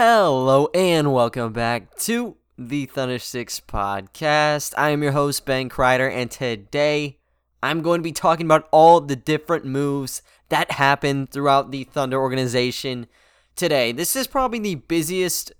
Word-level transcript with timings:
Hello 0.00 0.68
and 0.74 1.12
welcome 1.12 1.52
back 1.52 1.96
to 1.96 2.36
the 2.56 2.86
Thunder 2.86 3.18
Six 3.18 3.58
podcast. 3.58 4.72
I 4.78 4.90
am 4.90 5.02
your 5.02 5.10
host 5.10 5.44
Ben 5.44 5.68
Kreider, 5.68 6.08
and 6.08 6.30
today 6.30 7.18
I'm 7.64 7.82
going 7.82 7.98
to 7.98 8.04
be 8.04 8.12
talking 8.12 8.46
about 8.46 8.68
all 8.70 9.00
the 9.00 9.16
different 9.16 9.64
moves 9.64 10.22
that 10.50 10.70
happened 10.70 11.32
throughout 11.32 11.72
the 11.72 11.82
Thunder 11.82 12.16
organization 12.16 13.08
today. 13.56 13.90
This 13.90 14.14
is 14.14 14.28
probably 14.28 14.60
the 14.60 14.76
busiest 14.76 15.50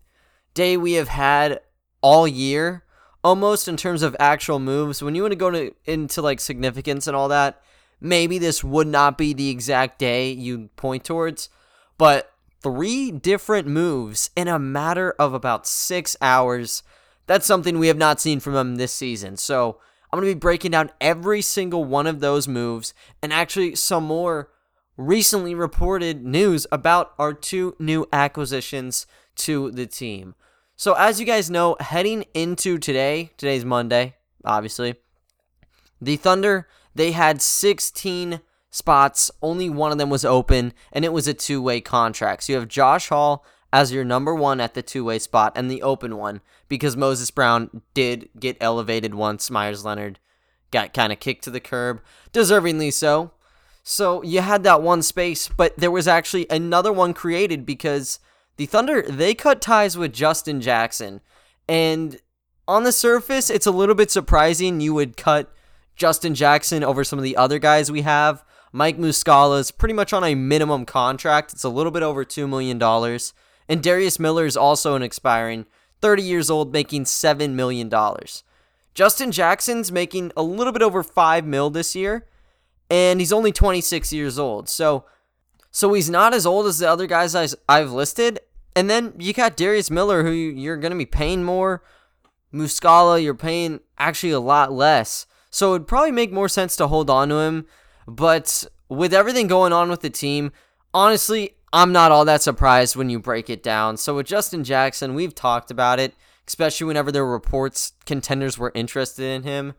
day 0.55 0.77
we 0.77 0.93
have 0.93 1.09
had 1.09 1.59
all 2.00 2.29
year, 2.29 2.84
almost 3.25 3.66
in 3.66 3.77
terms 3.77 4.02
of 4.02 4.14
actual 4.20 4.61
moves. 4.61 5.02
When 5.02 5.16
you 5.16 5.23
want 5.23 5.32
to 5.32 5.36
go 5.36 5.50
to, 5.50 5.75
into 5.84 6.23
like 6.23 6.39
significance 6.39 7.09
and 7.09 7.17
all 7.17 7.26
that, 7.26 7.61
maybe 8.00 8.39
this 8.39 8.62
would 8.62 8.86
not 8.86 9.18
be 9.18 9.32
the 9.32 9.50
exact 9.50 9.98
day 9.98 10.31
you 10.31 10.70
point 10.76 11.03
towards, 11.03 11.48
but 11.98 12.32
three 12.62 13.11
different 13.11 13.68
moves 13.68 14.30
in 14.36 14.48
a 14.48 14.58
matter 14.58 15.14
of 15.18 15.35
about 15.35 15.67
six 15.67 16.17
hours. 16.21 16.82
That's 17.26 17.46
something 17.46 17.79
we 17.79 17.89
have 17.89 17.96
not 17.96 18.21
seen 18.21 18.40
from 18.40 18.54
him 18.54 18.76
this 18.76 18.93
season. 18.93 19.36
So 19.36 19.79
I'm 20.11 20.18
going 20.18 20.31
to 20.31 20.34
be 20.34 20.40
breaking 20.40 20.71
down 20.71 20.90
every 21.00 21.43
single 21.43 21.84
one 21.84 22.07
of 22.07 22.21
those 22.21 22.48
moves 22.48 22.94
and 23.22 23.32
actually 23.32 23.75
some 23.75 24.04
more 24.04 24.50
recently 24.96 25.54
reported 25.54 26.25
news 26.25 26.67
about 26.72 27.12
our 27.18 27.32
two 27.32 27.76
new 27.79 28.07
acquisitions 28.12 29.06
to 29.36 29.70
the 29.70 29.86
team. 29.86 30.34
So, 30.76 30.95
as 30.95 31.18
you 31.18 31.26
guys 31.26 31.50
know, 31.50 31.76
heading 31.81 32.25
into 32.34 32.78
today, 32.78 33.33
today's 33.36 33.64
Monday, 33.64 34.14
obviously, 34.45 34.95
the 36.00 36.17
Thunder, 36.17 36.69
they 36.95 37.12
had 37.12 37.42
16 37.42 38.41
spots. 38.70 39.31
Only 39.42 39.69
one 39.70 39.92
of 39.92 39.98
them 39.98 40.11
was 40.11 40.25
open, 40.25 40.73
and 40.92 41.05
it 41.05 41.12
was 41.12 41.29
a 41.29 41.34
two 41.34 41.62
way 41.62 41.81
contract. 41.81 42.45
So 42.45 42.53
you 42.53 42.59
have 42.59 42.69
Josh 42.69 43.09
Hall 43.09 43.45
as 43.73 43.92
your 43.92 44.05
number 44.05 44.34
one 44.34 44.61
at 44.61 44.75
the 44.75 44.83
two 44.83 45.05
way 45.05 45.19
spot 45.19 45.53
and 45.55 45.70
the 45.70 45.83
open 45.83 46.17
one 46.17 46.41
because 46.69 46.97
Moses 46.97 47.31
Brown 47.31 47.83
did 47.95 48.29
get 48.39 48.57
elevated 48.61 49.15
once 49.15 49.51
Meyers 49.51 49.84
Leonard 49.84 50.19
got 50.70 50.92
kind 50.92 51.12
of 51.12 51.20
kicked 51.20 51.45
to 51.45 51.51
the 51.51 51.61
curb, 51.61 52.01
deservingly 52.33 52.92
so. 52.92 53.33
So 53.83 54.23
you 54.23 54.42
had 54.42 54.65
that 54.65 54.83
one 54.83 55.03
space, 55.03 55.48
but 55.48 55.77
there 55.79 55.91
was 55.91 56.07
actually 56.07 56.47
another 56.51 56.92
one 56.92 57.14
created 57.14 57.64
because 57.64 58.19
the 58.57 58.67
Thunder 58.67 59.03
they 59.03 59.35
cut 59.35 59.62
ties 59.62 59.97
with 59.97 60.12
Justin 60.12 60.61
Jackson. 60.61 61.20
And 61.67 62.20
on 62.67 62.85
the 62.85 62.92
surface, 62.92 63.48
it's 63.48 63.67
a 63.67 63.70
little 63.70 63.95
bit 63.95 64.11
surprising 64.11 64.81
you 64.81 64.92
would 64.92 65.17
cut 65.17 65.51
Justin 65.97 66.35
Jackson 66.35 66.85
over 66.85 67.03
some 67.03 67.19
of 67.19 67.23
the 67.23 67.37
other 67.37 67.59
guys 67.59 67.91
we 67.91 68.03
have. 68.03 68.45
Mike 68.72 68.98
Muscala 68.98 69.61
is 69.61 69.70
pretty 69.70 69.94
much 69.94 70.12
on 70.12 70.24
a 70.24 70.34
minimum 70.34 70.84
contract. 70.84 71.52
It's 71.52 71.64
a 71.64 71.69
little 71.69 71.92
bit 71.92 72.02
over 72.02 72.24
$2 72.24 72.48
million. 72.48 72.80
And 73.69 73.83
Darius 73.83 74.19
Miller 74.19 74.47
is 74.47 74.56
also 74.56 74.94
an 74.94 75.02
expiring 75.02 75.66
30 76.00 76.22
years 76.22 76.50
old, 76.50 76.72
making 76.72 77.05
$7 77.05 77.52
million. 77.52 77.91
Justin 78.94 79.30
Jackson's 79.30 79.92
making 79.92 80.33
a 80.36 80.42
little 80.42 80.72
bit 80.72 80.83
over 80.83 81.02
5 81.02 81.44
mil 81.44 81.70
this 81.70 81.94
year, 81.94 82.27
and 82.91 83.20
he's 83.20 83.33
only 83.33 83.52
26 83.52 84.12
years 84.12 84.39
old. 84.39 84.69
So 84.69 85.05
so 85.70 85.92
he's 85.92 86.11
not 86.11 86.34
as 86.34 86.46
old 86.46 86.66
as 86.66 86.78
the 86.78 86.91
other 86.91 87.06
guys 87.06 87.36
I've 87.69 87.92
listed. 87.92 88.41
And 88.74 88.89
then 88.89 89.14
you 89.19 89.33
got 89.33 89.56
Darius 89.56 89.91
Miller, 89.91 90.22
who 90.22 90.30
you're 90.30 90.77
going 90.77 90.92
to 90.92 90.98
be 90.98 91.06
paying 91.06 91.44
more. 91.44 91.83
Muscala, 92.52 93.22
you're 93.22 93.34
paying 93.34 93.80
actually 93.98 94.33
a 94.33 94.41
lot 94.41 94.72
less. 94.72 95.27
So 95.50 95.74
it'd 95.74 95.86
probably 95.86 96.12
make 96.12 96.33
more 96.33 96.48
sense 96.48 96.77
to 96.77 96.89
hold 96.89 97.11
on 97.11 97.28
to 97.28 97.36
him 97.36 97.66
but 98.09 98.67
with 98.89 99.12
everything 99.12 99.47
going 99.47 99.73
on 99.73 99.91
with 99.91 100.01
the 100.01 100.09
team, 100.11 100.51
honestly, 100.95 101.56
I'm 101.75 101.92
not 101.92 102.11
all 102.11 102.25
that 102.25 102.41
surprised 102.41 102.97
when 102.97 103.11
you 103.11 103.20
break 103.20 103.51
it 103.51 103.63
down. 103.63 103.98
So 103.98 104.17
with 104.17 104.27
Justin 104.27 104.64
Jackson, 104.64 105.14
we've 105.14 105.35
talked 105.35 105.70
about 105.70 106.01
it, 106.01 106.14
especially 106.46 106.86
whenever 106.86 107.13
there 107.13 107.24
were 107.24 107.33
reports 107.33 107.92
contenders 108.07 108.57
were 108.57 108.73
interested 108.74 109.24
in 109.24 109.42
him. 109.42 109.74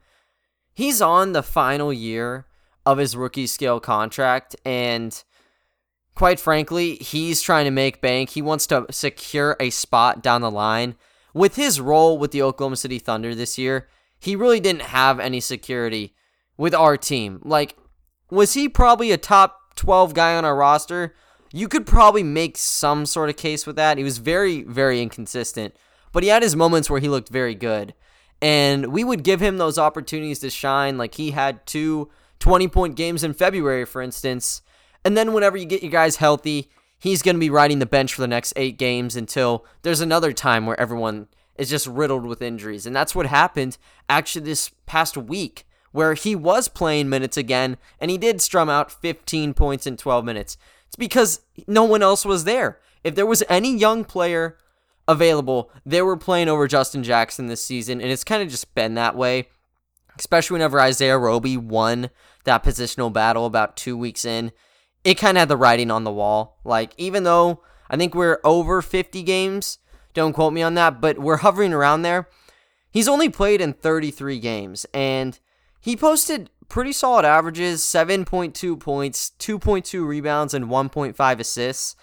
He's 0.76 1.02
on 1.02 1.34
the 1.34 1.42
final 1.42 1.92
year 1.92 2.46
of 2.86 3.00
his 3.00 3.18
rookie 3.18 3.48
scale 3.48 3.80
contract 3.80 4.56
and 4.64 5.24
quite 6.14 6.40
frankly, 6.40 6.96
he's 6.98 7.42
trying 7.42 7.66
to 7.66 7.72
make 7.72 8.02
bank. 8.02 8.30
He 8.32 8.42
wants 8.42 8.68
to 8.68 8.86
secure 8.92 9.56
a 9.60 9.72
spot 9.72 10.22
down 10.22 10.42
the 10.42 10.52
line. 10.52 10.96
With 11.34 11.56
his 11.56 11.82
role 11.82 12.18
with 12.18 12.32
the 12.32 12.42
Oklahoma 12.44 12.76
City 12.76 13.00
Thunder 13.00 13.34
this 13.34 13.58
year, 13.58 13.88
he 14.20 14.36
really 14.36 14.60
didn't 14.60 14.82
have 14.84 15.20
any 15.20 15.40
security 15.40 16.14
with 16.58 16.76
our 16.76 16.98
team. 16.98 17.42
Like 17.44 17.78
was 18.30 18.54
he 18.54 18.70
probably 18.70 19.12
a 19.12 19.18
top 19.18 19.76
12 19.76 20.14
guy 20.14 20.36
on 20.36 20.46
our 20.46 20.56
roster? 20.56 21.16
You 21.52 21.68
could 21.68 21.86
probably 21.86 22.24
make 22.24 22.58
some 22.58 23.06
sort 23.06 23.30
of 23.30 23.38
case 23.38 23.66
with 23.66 23.76
that. 23.78 23.98
He 23.98 24.04
was 24.04 24.20
very, 24.20 24.64
very 24.64 25.02
inconsistent, 25.02 25.76
but 26.12 26.24
he 26.24 26.30
had 26.30 26.44
his 26.44 26.56
moments 26.56 26.90
where 26.90 27.00
he 27.00 27.10
looked 27.10 27.30
very 27.30 27.56
good. 27.56 27.94
And 28.42 28.88
we 28.88 29.04
would 29.04 29.24
give 29.24 29.42
him 29.42 29.58
those 29.58 29.78
opportunities 29.78 30.40
to 30.40 30.50
shine. 30.50 30.98
Like 30.98 31.16
he 31.16 31.32
had 31.32 31.66
two 31.66 32.10
20 32.40 32.68
point 32.68 32.96
games 32.96 33.24
in 33.24 33.34
February, 33.34 33.86
for 33.86 34.02
instance. 34.02 34.62
And 35.04 35.18
then 35.18 35.34
whenever 35.34 35.58
you 35.58 35.66
get 35.66 35.84
your 35.84 35.92
guys 35.92 36.18
healthy, 36.18 36.70
he's 37.00 37.22
going 37.22 37.36
to 37.36 37.40
be 37.40 37.50
riding 37.50 37.80
the 37.80 37.86
bench 37.86 38.14
for 38.14 38.22
the 38.22 38.28
next 38.28 38.54
eight 38.56 38.78
games 38.78 39.16
until 39.16 39.66
there's 39.82 40.02
another 40.02 40.34
time 40.34 40.66
where 40.66 40.80
everyone 40.80 41.28
is 41.58 41.70
just 41.70 41.88
riddled 41.88 42.26
with 42.26 42.42
injuries. 42.42 42.86
And 42.86 42.96
that's 42.96 43.16
what 43.16 43.26
happened 43.26 43.78
actually 44.08 44.46
this 44.46 44.72
past 44.86 45.18
week 45.18 45.66
where 45.92 46.14
he 46.14 46.36
was 46.36 46.68
playing 46.68 47.10
minutes 47.10 47.38
again 47.38 47.78
and 48.00 48.12
he 48.12 48.18
did 48.18 48.42
strum 48.42 48.70
out 48.70 48.92
15 48.92 49.54
points 49.54 49.88
in 49.88 49.98
12 49.98 50.24
minutes. 50.26 50.58
It's 50.88 50.96
because 50.96 51.42
no 51.68 51.84
one 51.84 52.02
else 52.02 52.26
was 52.26 52.44
there. 52.44 52.80
If 53.04 53.16
there 53.16 53.26
was 53.26 53.44
any 53.50 53.76
young 53.76 54.04
player 54.04 54.58
available, 55.08 55.72
they 55.86 56.02
were 56.02 56.18
playing 56.18 56.50
over 56.50 56.68
Justin 56.68 57.04
Jackson 57.04 57.48
this 57.48 57.64
season, 57.64 58.02
and 58.02 58.12
it's 58.12 58.24
kind 58.24 58.44
of 58.44 58.50
just 58.50 58.74
been 58.76 58.96
that 58.96 59.16
way. 59.16 59.50
Especially 60.18 60.56
whenever 60.56 60.80
Isaiah 60.82 61.18
Roby 61.18 61.58
won 61.58 62.10
that 62.44 62.64
positional 62.64 63.12
battle 63.12 63.46
about 63.46 63.78
two 63.78 63.98
weeks 63.98 64.26
in, 64.26 64.52
it 65.04 65.16
kind 65.16 65.38
of 65.38 65.42
had 65.42 65.50
the 65.50 65.58
writing 65.58 65.92
on 65.92 66.04
the 66.04 66.12
wall. 66.12 66.60
Like, 66.64 66.94
even 66.98 67.24
though 67.24 67.62
I 67.90 67.98
think 67.98 68.14
we're 68.14 68.40
over 68.44 68.82
50 68.82 69.24
games, 69.24 69.78
don't 70.14 70.34
quote 70.34 70.54
me 70.54 70.62
on 70.62 70.74
that, 70.74 71.00
but 71.00 71.20
we're 71.20 71.38
hovering 71.38 71.74
around 71.74 72.02
there. 72.02 72.28
He's 72.92 73.08
only 73.08 73.30
played 73.30 73.62
in 73.62 73.74
33 73.74 74.40
games, 74.40 74.86
and 74.94 75.40
he 75.80 75.96
posted 75.96 76.50
pretty 76.68 76.92
solid 76.92 77.26
averages 77.26 77.82
7.2 77.82 78.80
points, 78.80 79.32
2.2 79.40 80.06
rebounds, 80.08 80.54
and 80.54 80.66
1.5 80.66 81.40
assists, 81.40 81.96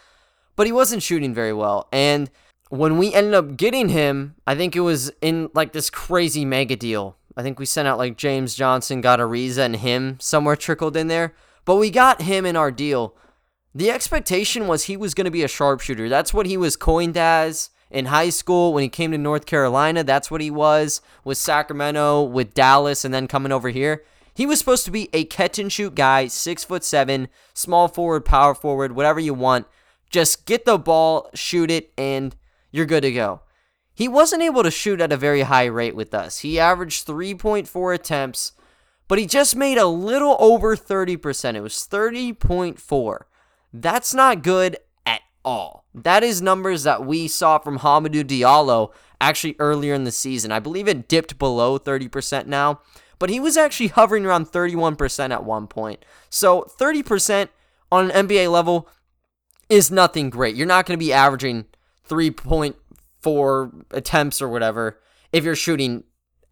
but 0.56 0.66
he 0.66 0.72
wasn't 0.72 1.02
shooting 1.02 1.32
very 1.32 1.52
well. 1.52 1.88
And 1.92 2.30
when 2.68 2.98
we 2.98 3.14
ended 3.14 3.34
up 3.34 3.56
getting 3.56 3.90
him, 3.90 4.34
I 4.46 4.54
think 4.54 4.74
it 4.74 4.80
was 4.80 5.12
in 5.20 5.50
like 5.54 5.72
this 5.72 5.90
crazy 5.90 6.44
mega 6.44 6.76
deal. 6.76 7.16
I 7.36 7.42
think 7.42 7.58
we 7.58 7.66
sent 7.66 7.86
out 7.86 7.98
like 7.98 8.16
James 8.16 8.54
Johnson, 8.54 9.00
got 9.00 9.20
Ariza, 9.20 9.58
and 9.58 9.76
him 9.76 10.18
somewhere 10.20 10.56
trickled 10.56 10.96
in 10.96 11.08
there. 11.08 11.34
But 11.64 11.76
we 11.76 11.90
got 11.90 12.22
him 12.22 12.46
in 12.46 12.56
our 12.56 12.70
deal. 12.70 13.14
The 13.74 13.90
expectation 13.90 14.66
was 14.66 14.84
he 14.84 14.96
was 14.96 15.14
going 15.14 15.26
to 15.26 15.30
be 15.30 15.42
a 15.42 15.48
sharpshooter. 15.48 16.08
That's 16.08 16.32
what 16.32 16.46
he 16.46 16.56
was 16.56 16.76
coined 16.76 17.16
as 17.16 17.70
in 17.90 18.06
high 18.06 18.30
school 18.30 18.72
when 18.72 18.82
he 18.82 18.88
came 18.88 19.12
to 19.12 19.18
North 19.18 19.46
Carolina. 19.46 20.02
That's 20.04 20.30
what 20.30 20.40
he 20.40 20.50
was 20.50 21.00
with 21.24 21.38
Sacramento, 21.38 22.22
with 22.22 22.54
Dallas, 22.54 23.04
and 23.04 23.12
then 23.12 23.28
coming 23.28 23.52
over 23.52 23.68
here. 23.68 24.04
He 24.34 24.46
was 24.46 24.58
supposed 24.58 24.84
to 24.84 24.90
be 24.90 25.08
a 25.12 25.24
catch 25.24 25.58
and 25.58 25.72
shoot 25.72 25.94
guy, 25.94 26.26
six 26.26 26.62
foot 26.62 26.84
seven, 26.84 27.28
small 27.54 27.88
forward, 27.88 28.24
power 28.24 28.54
forward, 28.54 28.92
whatever 28.92 29.20
you 29.20 29.32
want. 29.32 29.66
Just 30.10 30.46
get 30.46 30.64
the 30.64 30.78
ball, 30.78 31.30
shoot 31.34 31.70
it, 31.70 31.92
and 31.96 32.36
you're 32.70 32.86
good 32.86 33.00
to 33.02 33.12
go. 33.12 33.40
He 33.94 34.08
wasn't 34.08 34.42
able 34.42 34.62
to 34.62 34.70
shoot 34.70 35.00
at 35.00 35.12
a 35.12 35.16
very 35.16 35.42
high 35.42 35.64
rate 35.64 35.96
with 35.96 36.12
us. 36.12 36.40
He 36.40 36.60
averaged 36.60 37.06
3.4 37.06 37.94
attempts, 37.94 38.52
but 39.08 39.18
he 39.18 39.24
just 39.24 39.56
made 39.56 39.78
a 39.78 39.86
little 39.86 40.36
over 40.38 40.76
30%. 40.76 41.54
It 41.54 41.60
was 41.62 41.88
30.4. 41.90 43.20
That's 43.72 44.12
not 44.12 44.42
good 44.42 44.76
all. 45.46 45.86
That 45.94 46.22
is 46.22 46.42
numbers 46.42 46.82
that 46.82 47.06
we 47.06 47.28
saw 47.28 47.58
from 47.58 47.78
Hamidou 47.78 48.24
Diallo 48.24 48.92
actually 49.20 49.56
earlier 49.58 49.94
in 49.94 50.04
the 50.04 50.10
season. 50.10 50.52
I 50.52 50.58
believe 50.58 50.88
it 50.88 51.08
dipped 51.08 51.38
below 51.38 51.78
30% 51.78 52.46
now, 52.46 52.80
but 53.18 53.30
he 53.30 53.40
was 53.40 53.56
actually 53.56 53.86
hovering 53.88 54.26
around 54.26 54.48
31% 54.48 55.30
at 55.30 55.44
one 55.44 55.68
point. 55.68 56.04
So 56.28 56.66
30% 56.78 57.48
on 57.90 58.10
an 58.10 58.28
NBA 58.28 58.52
level 58.52 58.88
is 59.70 59.90
nothing 59.90 60.28
great. 60.28 60.56
You're 60.56 60.66
not 60.66 60.84
going 60.84 60.98
to 60.98 61.04
be 61.04 61.12
averaging 61.12 61.64
3.4 62.08 63.84
attempts 63.92 64.42
or 64.42 64.48
whatever 64.48 65.00
if 65.32 65.44
you're 65.44 65.56
shooting 65.56 66.04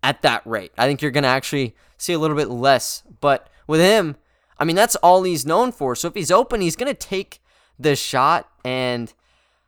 at 0.02 0.22
that 0.22 0.46
rate. 0.46 0.72
I 0.78 0.86
think 0.86 1.02
you're 1.02 1.10
going 1.10 1.24
to 1.24 1.28
actually 1.28 1.74
see 1.98 2.12
a 2.12 2.18
little 2.18 2.36
bit 2.36 2.48
less. 2.48 3.02
But 3.20 3.48
with 3.66 3.80
him, 3.80 4.16
I 4.58 4.64
mean, 4.64 4.76
that's 4.76 4.96
all 4.96 5.22
he's 5.24 5.44
known 5.44 5.72
for. 5.72 5.96
So 5.96 6.08
if 6.08 6.14
he's 6.14 6.30
open, 6.30 6.60
he's 6.60 6.76
going 6.76 6.92
to 6.92 6.94
take 6.94 7.40
the 7.78 7.96
shot. 7.96 8.48
And 8.64 9.12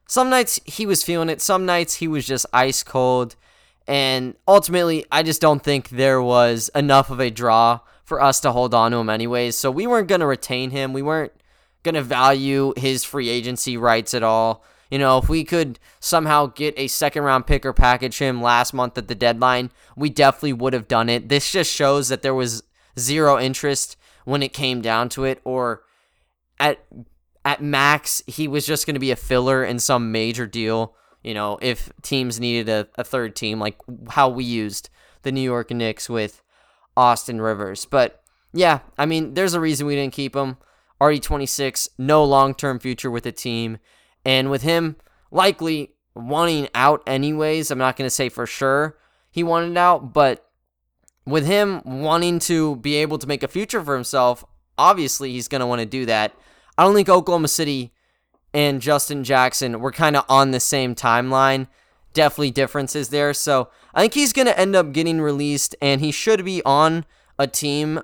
some 0.06 0.30
nights 0.30 0.60
he 0.64 0.86
was 0.86 1.02
feeling 1.02 1.28
it, 1.28 1.40
some 1.40 1.66
nights 1.66 1.94
he 1.94 2.08
was 2.08 2.26
just 2.26 2.46
ice 2.52 2.82
cold. 2.82 3.36
And 3.88 4.34
ultimately, 4.48 5.04
I 5.12 5.22
just 5.22 5.40
don't 5.40 5.62
think 5.62 5.90
there 5.90 6.20
was 6.20 6.70
enough 6.74 7.10
of 7.10 7.20
a 7.20 7.30
draw 7.30 7.80
for 8.04 8.20
us 8.20 8.40
to 8.40 8.52
hold 8.52 8.74
on 8.74 8.92
to 8.92 8.98
him, 8.98 9.10
anyways. 9.10 9.56
So 9.56 9.70
we 9.70 9.86
weren't 9.86 10.08
going 10.08 10.20
to 10.20 10.26
retain 10.26 10.70
him. 10.70 10.92
We 10.92 11.02
weren't 11.02 11.32
going 11.82 11.94
to 11.94 12.02
value 12.02 12.72
his 12.76 13.04
free 13.04 13.28
agency 13.28 13.76
rights 13.76 14.14
at 14.14 14.22
all. 14.22 14.64
You 14.90 14.98
know, 14.98 15.18
if 15.18 15.28
we 15.28 15.44
could 15.44 15.80
somehow 15.98 16.46
get 16.46 16.74
a 16.76 16.86
second 16.86 17.24
round 17.24 17.46
pick 17.46 17.66
or 17.66 17.72
package 17.72 18.18
him 18.18 18.40
last 18.40 18.72
month 18.72 18.96
at 18.96 19.08
the 19.08 19.14
deadline, 19.16 19.70
we 19.96 20.10
definitely 20.10 20.52
would 20.52 20.72
have 20.72 20.86
done 20.86 21.08
it. 21.08 21.28
This 21.28 21.50
just 21.50 21.72
shows 21.72 22.08
that 22.08 22.22
there 22.22 22.34
was 22.34 22.62
zero 22.98 23.38
interest 23.38 23.96
when 24.24 24.42
it 24.42 24.52
came 24.52 24.80
down 24.80 25.08
to 25.10 25.24
it, 25.24 25.40
or 25.44 25.82
at 26.58 26.84
at 27.46 27.62
max, 27.62 28.24
he 28.26 28.48
was 28.48 28.66
just 28.66 28.86
going 28.86 28.94
to 28.94 29.00
be 29.00 29.12
a 29.12 29.16
filler 29.16 29.64
in 29.64 29.78
some 29.78 30.10
major 30.10 30.46
deal. 30.46 30.96
You 31.22 31.32
know, 31.32 31.58
if 31.62 31.92
teams 32.02 32.40
needed 32.40 32.68
a, 32.68 32.88
a 32.96 33.04
third 33.04 33.36
team, 33.36 33.60
like 33.60 33.78
how 34.10 34.28
we 34.28 34.42
used 34.42 34.90
the 35.22 35.30
New 35.30 35.40
York 35.40 35.70
Knicks 35.70 36.10
with 36.10 36.42
Austin 36.96 37.40
Rivers. 37.40 37.84
But 37.84 38.20
yeah, 38.52 38.80
I 38.98 39.06
mean, 39.06 39.34
there's 39.34 39.54
a 39.54 39.60
reason 39.60 39.86
we 39.86 39.94
didn't 39.94 40.12
keep 40.12 40.34
him. 40.34 40.56
Already 41.00 41.20
26, 41.20 41.90
no 41.98 42.24
long 42.24 42.52
term 42.52 42.80
future 42.80 43.12
with 43.12 43.22
the 43.22 43.32
team. 43.32 43.78
And 44.24 44.50
with 44.50 44.62
him 44.62 44.96
likely 45.30 45.94
wanting 46.16 46.68
out 46.74 47.00
anyways, 47.06 47.70
I'm 47.70 47.78
not 47.78 47.96
going 47.96 48.06
to 48.06 48.14
say 48.14 48.28
for 48.28 48.46
sure 48.46 48.98
he 49.30 49.44
wanted 49.44 49.76
out, 49.78 50.12
but 50.12 50.50
with 51.24 51.46
him 51.46 51.80
wanting 51.84 52.40
to 52.40 52.74
be 52.76 52.96
able 52.96 53.18
to 53.18 53.26
make 53.28 53.44
a 53.44 53.48
future 53.48 53.84
for 53.84 53.94
himself, 53.94 54.44
obviously 54.76 55.30
he's 55.30 55.46
going 55.46 55.60
to 55.60 55.66
want 55.66 55.80
to 55.80 55.86
do 55.86 56.06
that. 56.06 56.34
I 56.78 56.84
don't 56.84 56.94
think 56.94 57.08
Oklahoma 57.08 57.48
City 57.48 57.92
and 58.52 58.80
Justin 58.80 59.24
Jackson 59.24 59.80
were 59.80 59.92
kind 59.92 60.16
of 60.16 60.24
on 60.28 60.50
the 60.50 60.60
same 60.60 60.94
timeline. 60.94 61.68
Definitely 62.12 62.52
differences 62.52 63.10
there. 63.10 63.34
So 63.34 63.68
I 63.94 64.00
think 64.00 64.14
he's 64.14 64.32
going 64.32 64.46
to 64.46 64.58
end 64.58 64.74
up 64.74 64.92
getting 64.92 65.20
released, 65.20 65.76
and 65.82 66.00
he 66.00 66.10
should 66.10 66.44
be 66.44 66.62
on 66.64 67.04
a 67.38 67.46
team 67.46 68.00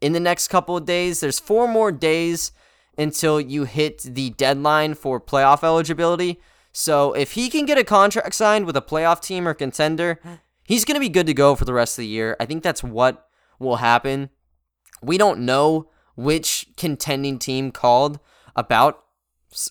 in 0.00 0.12
the 0.12 0.20
next 0.20 0.48
couple 0.48 0.76
of 0.76 0.84
days. 0.84 1.20
There's 1.20 1.38
four 1.38 1.68
more 1.68 1.92
days 1.92 2.52
until 2.96 3.40
you 3.40 3.64
hit 3.64 3.98
the 4.02 4.30
deadline 4.30 4.94
for 4.94 5.20
playoff 5.20 5.62
eligibility. 5.62 6.40
So 6.72 7.12
if 7.12 7.32
he 7.32 7.50
can 7.50 7.66
get 7.66 7.78
a 7.78 7.84
contract 7.84 8.34
signed 8.34 8.66
with 8.66 8.76
a 8.76 8.82
playoff 8.82 9.20
team 9.20 9.46
or 9.46 9.54
contender, 9.54 10.20
he's 10.64 10.84
going 10.84 10.94
to 10.94 11.00
be 11.00 11.08
good 11.08 11.26
to 11.26 11.34
go 11.34 11.54
for 11.54 11.64
the 11.64 11.74
rest 11.74 11.98
of 11.98 12.02
the 12.02 12.08
year. 12.08 12.36
I 12.40 12.46
think 12.46 12.62
that's 12.62 12.82
what 12.82 13.28
will 13.58 13.76
happen. 13.76 14.30
We 15.02 15.18
don't 15.18 15.40
know 15.40 15.90
which 16.14 16.66
contending 16.76 17.38
team 17.38 17.70
called 17.70 18.20
about 18.56 19.04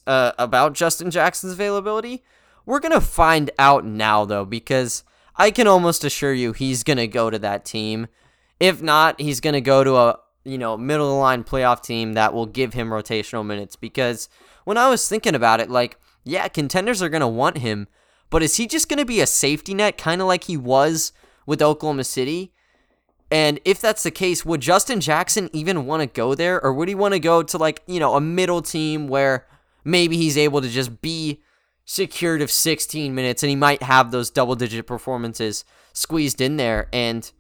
uh, 0.07 0.31
about 0.37 0.73
Justin 0.73 1.11
Jackson's 1.11 1.53
availability. 1.53 2.23
We're 2.65 2.79
to 2.93 3.01
find 3.01 3.51
out 3.59 3.85
now 3.85 4.25
though 4.25 4.45
because 4.45 5.03
I 5.35 5.51
can 5.51 5.67
almost 5.67 6.03
assure 6.03 6.33
you 6.33 6.53
he's 6.53 6.83
to 6.97 7.07
go 7.07 7.29
to 7.29 7.39
that 7.39 7.65
team. 7.65 8.07
If 8.59 8.81
not, 8.81 9.19
he's 9.19 9.41
to 9.55 9.61
go 9.61 9.83
to 9.83 9.95
a 9.95 10.19
you 10.43 10.57
know, 10.57 10.77
middle 10.77 11.07
of 11.07 11.11
the 11.11 11.17
line 11.17 11.43
playoff 11.43 11.81
team 11.81 12.13
that 12.13 12.33
will 12.33 12.45
give 12.45 12.73
him 12.73 12.89
rotational 12.89 13.45
minutes 13.45 13.75
because 13.75 14.27
when 14.65 14.77
I 14.77 14.89
was 14.89 15.07
thinking 15.07 15.35
about 15.35 15.59
it, 15.59 15.69
like, 15.69 15.97
yeah, 16.23 16.47
contenders 16.47 17.01
are 17.01 17.09
to 17.21 17.27
want 17.27 17.59
him, 17.59 17.87
but 18.29 18.43
is 18.43 18.55
he 18.55 18.67
just 18.67 18.89
to 18.99 19.05
be 19.05 19.21
a 19.21 19.27
safety 19.27 19.73
net, 19.73 19.97
kind 19.97 20.21
of 20.21 20.27
like 20.27 20.45
he 20.45 20.57
was 20.57 21.11
with 21.45 21.61
Oklahoma 21.61 22.03
City? 22.03 22.52
And 23.33 23.59
if 23.65 23.81
that's 23.81 24.03
the 24.03 24.11
case, 24.11 24.45
would 24.45 24.61
Justin 24.61 25.01
Jackson 25.01 25.49
even 25.53 25.87
want 25.87 26.01
to 26.01 26.05
go 26.05 26.35
there, 26.35 26.63
or 26.63 26.71
would 26.71 26.87
he 26.87 26.93
want 26.93 27.15
to 27.15 27.19
go 27.19 27.41
to, 27.41 27.57
like, 27.57 27.81
you 27.87 27.99
know, 27.99 28.13
a 28.13 28.21
middle 28.21 28.61
team 28.61 29.07
where 29.07 29.47
maybe 29.83 30.17
he's 30.17 30.37
able 30.37 30.61
to 30.61 30.69
just 30.69 31.01
be 31.01 31.41
secured 31.83 32.43
of 32.43 32.51
16 32.51 33.15
minutes 33.15 33.41
and 33.41 33.49
he 33.49 33.55
might 33.55 33.81
have 33.81 34.11
those 34.11 34.29
double 34.29 34.53
digit 34.53 34.85
performances 34.85 35.65
squeezed 35.93 36.41
in 36.41 36.57
there? 36.57 36.89
And 36.93 37.31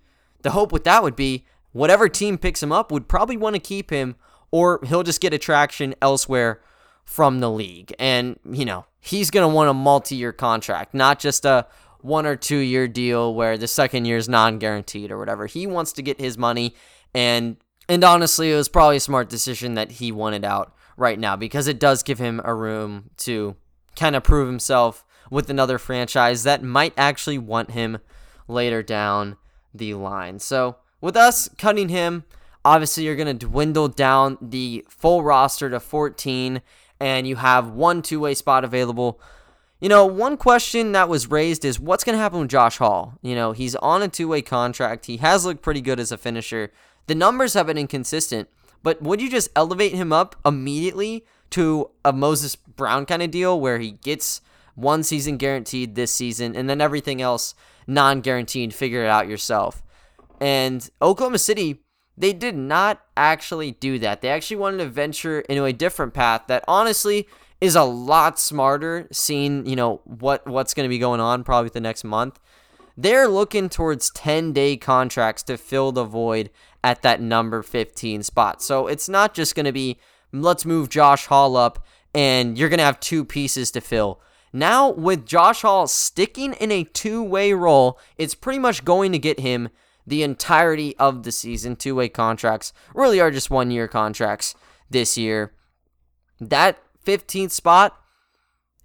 the 0.41 0.49
hope 0.49 0.71
with 0.71 0.83
that 0.85 1.03
would 1.03 1.15
be 1.15 1.45
whatever 1.73 2.09
team 2.09 2.39
picks 2.39 2.63
him 2.63 2.71
up 2.71 2.91
would 2.91 3.07
probably 3.07 3.37
want 3.37 3.55
to 3.55 3.59
keep 3.59 3.91
him, 3.91 4.15
or 4.49 4.79
he'll 4.85 5.03
just 5.03 5.21
get 5.21 5.31
attraction 5.31 5.93
elsewhere 6.01 6.59
from 7.05 7.39
the 7.39 7.51
league. 7.51 7.93
And, 7.99 8.39
you 8.49 8.65
know, 8.65 8.87
he's 8.99 9.29
going 9.29 9.47
to 9.47 9.55
want 9.55 9.69
a 9.69 9.75
multi 9.75 10.15
year 10.15 10.33
contract, 10.33 10.95
not 10.95 11.19
just 11.19 11.45
a 11.45 11.67
one 12.03 12.25
or 12.25 12.35
two 12.35 12.57
year 12.57 12.87
deal 12.87 13.33
where 13.33 13.57
the 13.57 13.67
second 13.67 14.05
year 14.05 14.17
is 14.17 14.29
non 14.29 14.59
guaranteed 14.59 15.11
or 15.11 15.17
whatever. 15.17 15.47
He 15.47 15.65
wants 15.65 15.93
to 15.93 16.01
get 16.01 16.19
his 16.19 16.37
money. 16.37 16.75
And, 17.13 17.57
and 17.87 18.03
honestly, 18.03 18.51
it 18.51 18.55
was 18.55 18.69
probably 18.69 18.97
a 18.97 19.01
smart 19.01 19.29
decision 19.29 19.73
that 19.75 19.93
he 19.93 20.11
wanted 20.11 20.45
out 20.45 20.75
right 20.97 21.17
now 21.17 21.35
because 21.35 21.67
it 21.67 21.79
does 21.79 22.03
give 22.03 22.19
him 22.19 22.41
a 22.43 22.53
room 22.53 23.09
to 23.17 23.55
kind 23.95 24.15
of 24.15 24.23
prove 24.23 24.47
himself 24.47 25.05
with 25.29 25.49
another 25.49 25.77
franchise 25.77 26.43
that 26.43 26.63
might 26.63 26.93
actually 26.97 27.37
want 27.37 27.71
him 27.71 27.99
later 28.47 28.83
down 28.83 29.37
the 29.73 29.93
line. 29.93 30.39
So, 30.39 30.77
with 31.01 31.17
us 31.17 31.49
cutting 31.57 31.89
him, 31.89 32.23
obviously 32.63 33.05
you're 33.05 33.15
going 33.15 33.37
to 33.37 33.47
dwindle 33.47 33.87
down 33.87 34.37
the 34.41 34.85
full 34.87 35.23
roster 35.23 35.69
to 35.69 35.79
14, 35.79 36.61
and 36.99 37.27
you 37.27 37.35
have 37.37 37.69
one 37.69 38.01
two 38.01 38.19
way 38.19 38.33
spot 38.33 38.63
available. 38.63 39.19
You 39.83 39.89
know, 39.89 40.05
one 40.05 40.37
question 40.37 40.93
that 40.93 41.09
was 41.09 41.29
raised 41.29 41.65
is 41.65 41.77
what's 41.77 42.05
going 42.05 42.15
to 42.15 42.21
happen 42.21 42.39
with 42.39 42.49
Josh 42.49 42.77
Hall? 42.77 43.15
You 43.21 43.35
know, 43.35 43.51
he's 43.51 43.75
on 43.75 44.01
a 44.01 44.07
two 44.07 44.29
way 44.29 44.41
contract. 44.41 45.07
He 45.07 45.17
has 45.17 45.43
looked 45.43 45.61
pretty 45.61 45.81
good 45.81 45.99
as 45.99 46.09
a 46.09 46.17
finisher. 46.17 46.71
The 47.07 47.15
numbers 47.15 47.53
have 47.53 47.67
been 47.67 47.77
inconsistent, 47.77 48.47
but 48.81 49.01
would 49.01 49.19
you 49.19 49.29
just 49.29 49.49
elevate 49.57 49.91
him 49.91 50.13
up 50.13 50.37
immediately 50.45 51.25
to 51.49 51.89
a 52.05 52.13
Moses 52.13 52.55
Brown 52.55 53.05
kind 53.05 53.21
of 53.21 53.31
deal 53.31 53.59
where 53.59 53.77
he 53.77 53.91
gets 53.91 54.39
one 54.75 55.03
season 55.03 55.35
guaranteed 55.35 55.95
this 55.95 56.15
season 56.15 56.55
and 56.55 56.69
then 56.69 56.79
everything 56.79 57.21
else 57.21 57.53
non 57.85 58.21
guaranteed? 58.21 58.73
Figure 58.73 59.03
it 59.03 59.09
out 59.09 59.27
yourself. 59.27 59.83
And 60.39 60.89
Oklahoma 61.01 61.39
City, 61.39 61.81
they 62.17 62.31
did 62.31 62.55
not 62.55 63.01
actually 63.17 63.71
do 63.71 63.99
that. 63.99 64.21
They 64.21 64.29
actually 64.29 64.55
wanted 64.55 64.77
to 64.77 64.85
venture 64.85 65.41
into 65.41 65.65
a 65.65 65.73
different 65.73 66.13
path 66.13 66.43
that 66.47 66.63
honestly 66.69 67.27
is 67.63 67.75
a 67.77 67.83
lot 67.83 68.37
smarter 68.37 69.07
seeing, 69.09 69.65
you 69.65 69.77
know, 69.77 70.01
what 70.03 70.45
what's 70.45 70.73
going 70.73 70.83
to 70.83 70.89
be 70.89 70.99
going 70.99 71.21
on 71.21 71.45
probably 71.45 71.69
the 71.69 71.79
next 71.79 72.03
month. 72.03 72.37
They're 72.97 73.29
looking 73.29 73.69
towards 73.69 74.11
10-day 74.11 74.77
contracts 74.77 75.43
to 75.43 75.57
fill 75.57 75.93
the 75.93 76.03
void 76.03 76.49
at 76.83 77.01
that 77.03 77.21
number 77.21 77.63
15 77.63 78.21
spot. 78.21 78.61
So 78.61 78.87
it's 78.87 79.07
not 79.07 79.33
just 79.33 79.55
going 79.55 79.65
to 79.65 79.71
be 79.71 79.97
let's 80.33 80.65
move 80.65 80.89
Josh 80.89 81.27
Hall 81.27 81.55
up 81.55 81.85
and 82.13 82.57
you're 82.57 82.67
going 82.67 82.79
to 82.79 82.83
have 82.83 82.99
two 82.99 83.23
pieces 83.23 83.71
to 83.71 83.81
fill. 83.81 84.19
Now, 84.51 84.89
with 84.89 85.25
Josh 85.25 85.61
Hall 85.61 85.87
sticking 85.87 86.53
in 86.55 86.69
a 86.69 86.83
two 86.83 87.23
way 87.23 87.53
role, 87.53 87.97
it's 88.17 88.35
pretty 88.35 88.59
much 88.59 88.83
going 88.83 89.13
to 89.13 89.19
get 89.19 89.39
him 89.39 89.69
the 90.05 90.21
entirety 90.21 90.97
of 90.97 91.23
the 91.23 91.31
season. 91.31 91.77
Two 91.77 91.95
way 91.95 92.09
contracts 92.09 92.73
really 92.93 93.21
are 93.21 93.31
just 93.31 93.49
one 93.49 93.71
year 93.71 93.87
contracts 93.87 94.53
this 94.89 95.17
year. 95.17 95.53
That 96.41 96.82
15th 97.05 97.51
spot, 97.51 97.99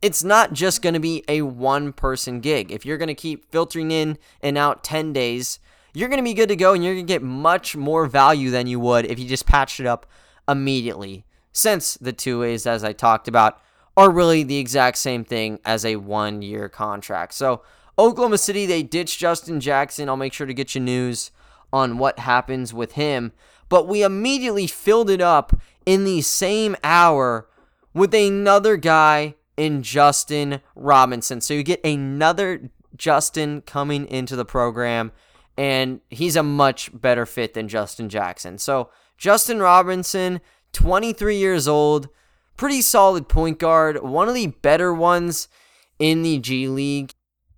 it's 0.01 0.23
not 0.23 0.53
just 0.53 0.83
going 0.83 0.95
to 0.95 1.01
be 1.01 1.25
a 1.29 1.43
one 1.43 1.93
person 1.93 2.41
gig. 2.41 2.71
If 2.71 2.87
you're 2.87 2.99
going 2.99 3.09
to 3.09 3.15
keep 3.15 3.51
filtering 3.51 3.91
in 3.91 4.19
and 4.41 4.57
out 4.57 4.85
10 4.85 5.13
days, 5.13 5.59
you're 5.93 6.09
going 6.09 6.19
to 6.19 6.25
be 6.25 6.35
good 6.35 6.49
to 6.49 6.57
go 6.57 6.75
and 6.75 6.85
you're 6.85 6.95
going 6.95 7.07
to 7.07 7.13
get 7.13 7.23
much 7.23 7.75
more 7.77 8.07
value 8.07 8.51
than 8.51 8.67
you 8.67 8.79
would 8.79 9.07
if 9.07 9.19
you 9.19 9.27
just 9.27 9.47
patched 9.47 9.81
it 9.81 9.87
up 9.87 10.07
immediately. 10.47 11.25
Since 11.53 11.95
the 11.95 12.13
two 12.13 12.41
ways, 12.41 12.67
as 12.67 12.85
I 12.85 12.93
talked 12.93 13.27
about, 13.27 13.61
are 13.97 14.11
really 14.11 14.45
the 14.45 14.59
exact 14.59 14.99
same 14.99 15.25
thing 15.25 15.59
as 15.65 15.85
a 15.85 15.97
one 15.97 16.41
year 16.41 16.69
contract. 16.69 17.35
So 17.35 17.63
Oklahoma 17.99 18.39
City, 18.39 18.65
they 18.65 18.85
ditched 18.85 19.19
Justin 19.19 19.59
Jackson. 19.59 20.09
I'll 20.09 20.17
make 20.17 20.33
sure 20.33 20.47
to 20.47 20.55
get 20.55 20.77
you 20.77 20.81
news 20.81 21.33
on 21.73 21.99
what 21.99 22.21
happens 22.21 22.73
with 22.73 22.93
him. 22.93 23.33
But 23.69 23.89
we 23.89 24.05
immediately 24.05 24.69
filled 24.69 25.11
it 25.11 25.21
up 25.21 25.61
in 25.85 26.05
the 26.05 26.23
same 26.23 26.77
hour 26.85 27.48
with 27.95 28.15
another 28.15 28.77
guy 28.77 29.35
in 29.57 29.83
Justin 29.83 30.61
Robinson. 30.75 31.41
So 31.41 31.55
you 31.55 31.63
get 31.63 31.85
another 31.85 32.71
Justin 32.97 33.63
coming 33.63 34.07
into 34.07 34.37
the 34.37 34.45
program, 34.45 35.13
and 35.57 36.01
he's 36.11 36.37
a 36.37 36.43
much 36.43 36.91
better 36.99 37.27
fit 37.27 37.55
than 37.55 37.69
Justin 37.69 38.09
Jackson. 38.09 38.59
So 38.59 38.91
Justin 39.17 39.61
Robinson, 39.61 40.41
23 40.73 41.37
years 41.37 41.67
old, 41.67 42.09
pretty 42.57 42.83
solid 42.83 43.29
point 43.29 43.59
guard, 43.59 44.03
one 44.03 44.29
of 44.29 44.35
the 44.35 44.49
better 44.49 44.95
ones 44.95 45.49
in 45.99 46.23
the 46.23 46.39
G 46.39 46.69
League. 46.69 47.13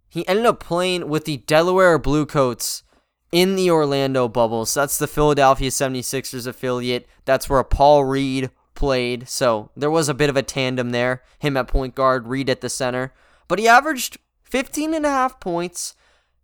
He 0.09 0.27
ended 0.27 0.47
up 0.47 0.61
playing 0.61 1.09
with 1.09 1.25
the 1.25 1.39
Delaware 1.39 1.99
Bluecoats 1.99 2.83
in 3.31 3.57
the 3.57 3.71
Orlando 3.71 4.27
bubble. 4.29 4.67
So 4.67 4.81
that's 4.81 4.99
the 4.99 5.07
Philadelphia 5.07 5.71
76ers 5.71 6.47
affiliate. 6.47 7.07
That's 7.25 7.49
where 7.49 7.63
Paul 7.63 8.05
Reed 8.05 8.51
played. 8.81 9.29
So 9.29 9.71
there 9.77 9.91
was 9.91 10.09
a 10.09 10.15
bit 10.15 10.31
of 10.31 10.39
a 10.39 10.43
tandem 10.43 10.89
there. 10.89 11.23
Him 11.39 11.59
at 11.59 11.69
point 11.69 11.95
guard, 11.95 12.27
Reed 12.27 12.49
at 12.49 12.63
the 12.63 12.71
center. 12.71 13.13
But 13.47 13.59
he 13.59 13.69
averaged 13.69 14.17
15 14.45 14.95
and 14.95 15.05
a 15.05 15.11
half 15.11 15.39
points, 15.39 15.95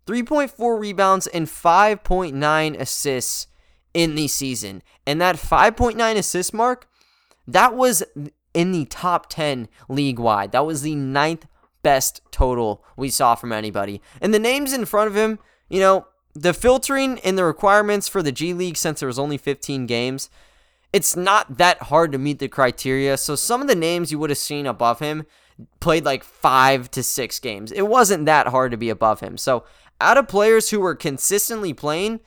3.4 0.05 0.79
rebounds, 0.79 1.25
and 1.25 1.47
5.9 1.47 2.79
assists 2.79 3.47
in 3.95 4.13
the 4.13 4.27
season. 4.27 4.83
And 5.07 5.19
that 5.19 5.37
5.9 5.37 6.15
assist 6.15 6.53
mark, 6.53 6.87
that 7.47 7.75
was 7.75 8.03
in 8.53 8.71
the 8.71 8.85
top 8.85 9.31
10 9.31 9.67
league 9.89 10.19
wide. 10.19 10.51
That 10.51 10.67
was 10.67 10.83
the 10.83 10.93
ninth 10.93 11.47
best 11.81 12.21
total 12.29 12.85
we 12.95 13.09
saw 13.09 13.33
from 13.33 13.51
anybody. 13.51 13.99
And 14.21 14.31
the 14.31 14.37
names 14.37 14.73
in 14.73 14.85
front 14.85 15.07
of 15.07 15.15
him, 15.15 15.39
you 15.69 15.79
know, 15.79 16.05
the 16.35 16.53
filtering 16.53 17.17
and 17.21 17.35
the 17.35 17.45
requirements 17.45 18.07
for 18.07 18.21
the 18.21 18.31
G 18.31 18.53
League 18.53 18.77
since 18.77 18.99
there 18.99 19.07
was 19.07 19.17
only 19.17 19.39
15 19.39 19.87
games, 19.87 20.29
it's 20.97 21.15
not 21.15 21.59
that 21.59 21.83
hard 21.83 22.11
to 22.11 22.17
meet 22.17 22.39
the 22.39 22.47
criteria. 22.47 23.17
So 23.17 23.35
some 23.35 23.61
of 23.61 23.67
the 23.67 23.75
names 23.75 24.11
you 24.11 24.17
would 24.17 24.31
have 24.31 24.39
seen 24.39 24.65
above 24.65 24.97
him, 24.97 25.27
played 25.79 26.05
like 26.05 26.23
five 26.23 26.89
to 26.89 27.03
six 27.03 27.39
games. 27.39 27.71
It 27.71 27.87
wasn't 27.87 28.25
that 28.25 28.47
hard 28.47 28.71
to 28.71 28.77
be 28.77 28.89
above 28.89 29.19
him. 29.19 29.37
So, 29.37 29.63
out 30.01 30.17
of 30.17 30.27
players 30.27 30.71
who 30.71 30.79
were 30.79 30.95
consistently 30.95 31.71
playing, 31.71 32.19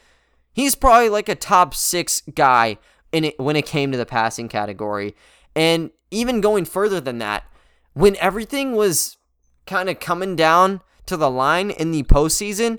he's 0.53 0.77
probably 0.77 1.09
like 1.09 1.29
a 1.29 1.35
top 1.35 1.75
six 1.75 2.23
guy 2.33 2.79
in 3.11 3.25
it 3.25 3.39
when 3.41 3.57
it 3.57 3.67
came 3.67 3.91
to 3.91 3.99
the 3.99 4.07
passing 4.07 4.49
category. 4.49 5.17
And 5.57 5.91
even 6.13 6.41
going 6.41 6.65
further 6.65 7.01
than 7.01 7.19
that, 7.19 7.45
when 7.93 8.17
everything 8.17 8.77
was 8.77 9.17
kind 9.67 9.89
of 9.89 9.99
coming 9.99 10.37
down 10.37 10.81
to 11.07 11.17
the 11.17 11.31
line 11.31 11.71
in 11.71 11.91
the 11.91 12.05
postseason, 12.05 12.79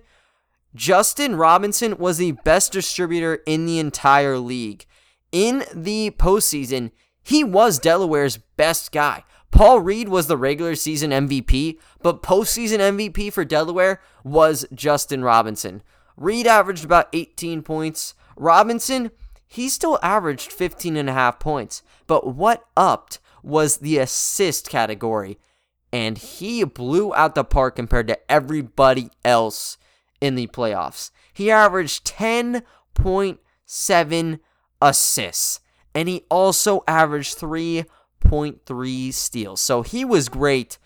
Justin 0.74 1.36
Robinson 1.36 1.98
was 1.98 2.18
the 2.18 2.32
best 2.32 2.72
distributor 2.72 3.42
in 3.46 3.66
the 3.66 3.80
entire 3.80 4.38
league. 4.38 4.86
In 5.32 5.64
the 5.74 6.12
postseason, 6.12 6.92
he 7.24 7.44
was 7.44 7.80
Delaware's 7.80 8.38
best 8.58 8.92
guy. 8.92 9.24
Paul 9.52 9.80
Reed 9.82 10.10
was 10.10 10.28
the 10.28 10.38
regular 10.38 10.76
season 10.76 11.10
MVP, 11.12 11.78
but 12.02 12.24
postseason 12.24 12.80
MVP 12.80 13.32
for 13.34 13.46
Delaware 13.46 14.02
was 14.24 14.66
Justin 14.74 15.24
Robinson. 15.24 15.84
Reed 16.16 16.48
averaged 16.48 16.86
about 16.86 17.10
18 17.14 17.62
points. 17.62 18.16
Robinson, 18.36 19.12
he 19.48 19.70
still 19.70 20.00
averaged 20.02 20.52
15 20.52 20.96
and 20.96 21.10
a 21.10 21.14
half 21.14 21.40
points, 21.40 21.84
but 22.08 22.34
what 22.34 22.66
upped 22.78 23.20
was 23.44 23.78
the 23.78 23.98
assist 23.98 24.70
category, 24.70 25.38
and 25.92 26.18
he 26.18 26.64
blew 26.64 27.14
out 27.16 27.36
the 27.36 27.44
park 27.44 27.76
compared 27.76 28.08
to 28.08 28.32
everybody 28.32 29.10
else 29.26 29.78
in 30.22 30.36
the 30.36 30.48
playoffs. 30.48 31.12
He 31.34 31.52
averaged 31.52 32.06
10.7 32.06 34.40
assists, 34.82 35.60
and 35.94 36.08
he 36.10 36.24
also 36.30 36.84
averaged 36.88 37.38
3.3 37.38 39.14
steals. 39.14 39.62
So 39.62 39.82
he 39.82 40.06
was 40.06 40.30
great 40.30 40.78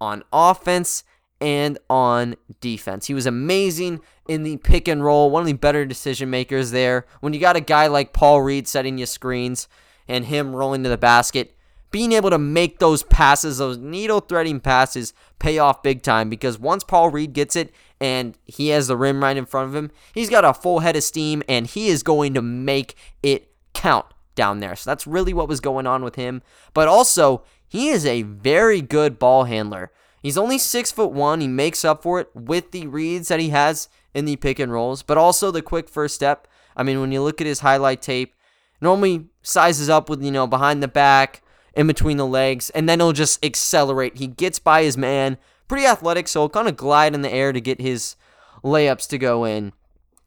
on 0.00 0.22
offense 0.32 1.04
and 1.40 1.78
on 1.88 2.36
defense. 2.60 3.06
He 3.06 3.14
was 3.14 3.26
amazing 3.26 4.00
in 4.28 4.42
the 4.42 4.56
pick 4.58 4.88
and 4.88 5.04
roll, 5.04 5.30
one 5.30 5.42
of 5.42 5.46
the 5.46 5.52
better 5.52 5.84
decision 5.84 6.30
makers 6.30 6.70
there. 6.70 7.06
When 7.20 7.32
you 7.32 7.40
got 7.40 7.56
a 7.56 7.60
guy 7.60 7.86
like 7.86 8.12
Paul 8.12 8.42
Reed 8.42 8.68
setting 8.68 8.98
you 8.98 9.06
screens 9.06 9.68
and 10.06 10.24
him 10.24 10.54
rolling 10.54 10.82
to 10.82 10.88
the 10.88 10.98
basket, 10.98 11.56
being 11.90 12.12
able 12.12 12.30
to 12.30 12.38
make 12.38 12.78
those 12.78 13.02
passes, 13.02 13.58
those 13.58 13.78
needle 13.78 14.20
threading 14.20 14.60
passes, 14.60 15.14
pay 15.38 15.58
off 15.58 15.82
big 15.82 16.02
time 16.02 16.28
because 16.28 16.58
once 16.58 16.84
Paul 16.84 17.10
Reed 17.10 17.32
gets 17.32 17.56
it 17.56 17.72
and 18.00 18.36
he 18.44 18.68
has 18.68 18.88
the 18.88 18.96
rim 18.96 19.22
right 19.22 19.36
in 19.36 19.46
front 19.46 19.68
of 19.68 19.74
him, 19.74 19.90
he's 20.12 20.30
got 20.30 20.44
a 20.44 20.54
full 20.54 20.80
head 20.80 20.96
of 20.96 21.02
steam 21.02 21.42
and 21.48 21.66
he 21.66 21.88
is 21.88 22.02
going 22.02 22.34
to 22.34 22.42
make 22.42 22.94
it 23.22 23.50
count 23.72 24.06
down 24.34 24.60
there. 24.60 24.76
So 24.76 24.90
that's 24.90 25.06
really 25.06 25.32
what 25.32 25.48
was 25.48 25.60
going 25.60 25.86
on 25.86 26.04
with 26.04 26.16
him. 26.16 26.42
But 26.74 26.88
also, 26.88 27.42
he 27.66 27.88
is 27.88 28.04
a 28.06 28.22
very 28.22 28.80
good 28.80 29.18
ball 29.18 29.44
handler. 29.44 29.90
He's 30.22 30.38
only 30.38 30.58
six 30.58 30.90
foot 30.90 31.12
one. 31.12 31.40
He 31.40 31.48
makes 31.48 31.84
up 31.84 32.02
for 32.02 32.20
it 32.20 32.30
with 32.34 32.70
the 32.70 32.86
reads 32.86 33.28
that 33.28 33.40
he 33.40 33.50
has 33.50 33.88
in 34.14 34.24
the 34.24 34.36
pick 34.36 34.58
and 34.58 34.72
rolls, 34.72 35.02
but 35.02 35.18
also 35.18 35.50
the 35.50 35.62
quick 35.62 35.88
first 35.88 36.14
step. 36.14 36.48
I 36.76 36.82
mean, 36.82 37.00
when 37.00 37.12
you 37.12 37.22
look 37.22 37.40
at 37.40 37.46
his 37.46 37.60
highlight 37.60 38.02
tape, 38.02 38.34
normally 38.80 39.26
sizes 39.42 39.88
up 39.88 40.08
with, 40.08 40.22
you 40.22 40.30
know, 40.30 40.46
behind 40.46 40.82
the 40.82 40.88
back, 40.88 41.42
in 41.78 41.86
between 41.86 42.16
the 42.16 42.26
legs, 42.26 42.70
and 42.70 42.88
then 42.88 42.98
he'll 42.98 43.12
just 43.12 43.42
accelerate. 43.44 44.18
He 44.18 44.26
gets 44.26 44.58
by 44.58 44.82
his 44.82 44.98
man, 44.98 45.38
pretty 45.68 45.86
athletic, 45.86 46.26
so 46.26 46.40
he'll 46.40 46.48
kind 46.48 46.66
of 46.66 46.76
glide 46.76 47.14
in 47.14 47.22
the 47.22 47.32
air 47.32 47.52
to 47.52 47.60
get 47.60 47.80
his 47.80 48.16
layups 48.64 49.08
to 49.10 49.16
go 49.16 49.44
in. 49.44 49.72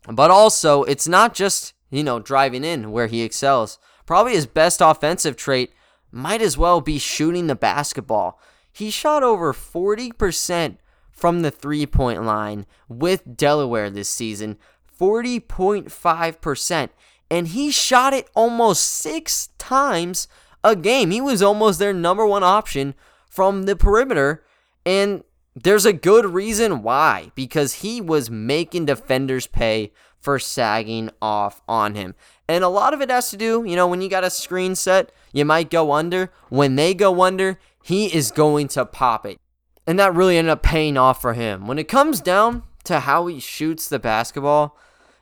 But 0.08 0.32
also, 0.32 0.84
it's 0.84 1.10
not 1.10 1.34
just, 1.34 1.74
you 1.90 2.06
know, 2.06 2.20
driving 2.20 2.64
in 2.64 2.92
where 2.92 3.08
he 3.08 3.22
excels. 3.22 3.80
Probably 4.06 4.32
his 4.32 4.46
best 4.46 4.80
offensive 4.80 5.36
trait 5.36 5.74
might 6.10 6.42
as 6.42 6.58
well 6.58 6.80
be 6.80 6.98
shooting 6.98 7.48
the 7.48 7.56
basketball. 7.56 8.40
He 8.72 8.90
shot 8.90 9.22
over 9.22 9.52
40% 9.52 10.78
from 11.12 11.42
the 11.42 11.52
three 11.52 11.86
point 11.86 12.24
line 12.24 12.66
with 12.88 13.36
Delaware 13.36 13.90
this 13.90 14.10
season 14.10 14.58
40.5%. 14.98 16.90
And 17.30 17.48
he 17.50 17.72
shot 17.72 18.14
it 18.14 18.30
almost 18.36 18.84
six 18.84 19.50
times 19.58 20.30
a 20.64 20.76
game. 20.76 21.12
He 21.12 21.22
was 21.22 21.42
almost 21.42 21.80
their 21.80 21.94
number 21.94 22.26
one 22.26 22.44
option 22.44 22.94
from 23.30 23.64
the 23.64 23.76
perimeter. 23.76 24.44
And 24.86 25.24
there's 25.56 25.86
a 25.86 25.94
good 25.94 26.26
reason 26.26 26.84
why, 26.84 27.32
because 27.36 27.76
he 27.76 28.02
was 28.02 28.30
making 28.30 28.86
defenders 28.86 29.48
pay 29.48 29.92
for 30.20 30.40
sagging 30.40 31.10
off 31.22 31.62
on 31.68 31.96
him. 31.96 32.16
And 32.48 32.64
a 32.64 32.70
lot 32.70 32.94
of 32.94 33.02
it 33.02 33.10
has 33.10 33.30
to 33.32 33.38
do, 33.38 33.64
you 33.66 33.76
know, 33.76 33.88
when 33.88 34.02
you 34.02 34.10
got 34.10 34.24
a 34.24 34.30
screen 34.30 34.76
set, 34.76 35.12
you 35.34 35.46
might 35.46 35.70
go 35.70 35.92
under. 35.92 36.32
When 36.50 36.76
they 36.76 36.94
go 36.94 37.22
under, 37.22 37.58
he 37.84 38.14
is 38.14 38.32
going 38.32 38.68
to 38.70 38.86
pop 38.86 39.26
it. 39.26 39.40
And 39.88 39.98
that 40.00 40.14
really 40.14 40.38
ended 40.38 40.52
up 40.52 40.62
paying 40.62 40.98
off 40.98 41.22
for 41.22 41.34
him. 41.34 41.66
When 41.66 41.80
it 41.80 41.88
comes 41.88 42.22
down 42.22 42.64
to 42.84 43.02
how 43.02 43.28
he 43.28 43.40
shoots 43.40 43.90
the 43.90 44.00
basketball, 44.00 44.78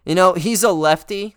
you 0.06 0.16
know, 0.16 0.34
he's 0.34 0.64
a 0.64 0.72
lefty 0.72 1.36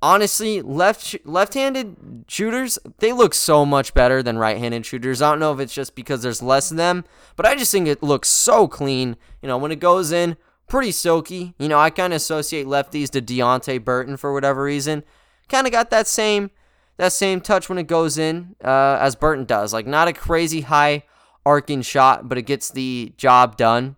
honestly, 0.00 0.62
left 0.62 1.16
left-handed 1.24 2.24
shooters 2.28 2.78
they 2.98 3.12
look 3.12 3.34
so 3.34 3.64
much 3.64 3.94
better 3.94 4.22
than 4.22 4.38
right-handed 4.38 4.86
shooters. 4.86 5.22
I 5.22 5.30
don't 5.30 5.40
know 5.40 5.52
if 5.52 5.60
it's 5.60 5.74
just 5.74 5.94
because 5.94 6.22
there's 6.22 6.42
less 6.42 6.70
of 6.70 6.76
them, 6.76 7.04
but 7.36 7.46
I 7.46 7.54
just 7.54 7.72
think 7.72 7.88
it 7.88 8.02
looks 8.02 8.28
so 8.28 8.68
clean. 8.68 9.16
You 9.42 9.48
know, 9.48 9.58
when 9.58 9.72
it 9.72 9.80
goes 9.80 10.12
in, 10.12 10.36
pretty 10.68 10.92
silky. 10.92 11.54
You 11.58 11.68
know, 11.68 11.78
I 11.78 11.90
kind 11.90 12.12
of 12.12 12.18
associate 12.18 12.66
lefties 12.66 13.10
to 13.10 13.22
Deonte 13.22 13.84
Burton 13.84 14.16
for 14.16 14.32
whatever 14.32 14.62
reason. 14.62 15.02
Kind 15.48 15.66
of 15.66 15.72
got 15.72 15.90
that 15.90 16.06
same 16.06 16.50
that 16.98 17.12
same 17.12 17.40
touch 17.40 17.68
when 17.68 17.78
it 17.78 17.86
goes 17.86 18.18
in 18.18 18.56
uh, 18.62 18.98
as 19.00 19.16
Burton 19.16 19.44
does. 19.44 19.72
Like 19.72 19.86
not 19.86 20.08
a 20.08 20.12
crazy 20.12 20.62
high 20.62 21.04
arcing 21.46 21.82
shot, 21.82 22.28
but 22.28 22.38
it 22.38 22.42
gets 22.42 22.70
the 22.70 23.14
job 23.16 23.56
done. 23.56 23.96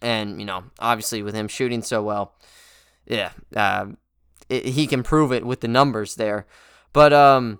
And 0.00 0.40
you 0.40 0.46
know, 0.46 0.64
obviously 0.78 1.22
with 1.22 1.34
him 1.34 1.48
shooting 1.48 1.82
so 1.82 2.02
well, 2.02 2.34
yeah, 3.06 3.30
uh, 3.54 3.86
it, 4.52 4.66
he 4.66 4.86
can 4.86 5.02
prove 5.02 5.32
it 5.32 5.46
with 5.46 5.60
the 5.60 5.68
numbers 5.68 6.16
there. 6.16 6.46
But 6.92 7.12
um, 7.12 7.58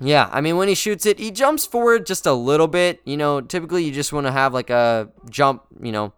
yeah, 0.00 0.28
I 0.30 0.40
mean 0.40 0.56
when 0.56 0.68
he 0.68 0.74
shoots 0.74 1.06
it, 1.06 1.18
he 1.18 1.30
jumps 1.30 1.66
forward 1.66 2.06
just 2.06 2.26
a 2.26 2.32
little 2.32 2.68
bit. 2.68 3.00
You 3.04 3.16
know, 3.16 3.40
typically 3.40 3.84
you 3.84 3.92
just 3.92 4.12
want 4.12 4.26
to 4.26 4.32
have 4.32 4.52
like 4.52 4.70
a 4.70 5.08
jump, 5.30 5.62
you 5.80 5.92
know, 5.92 6.12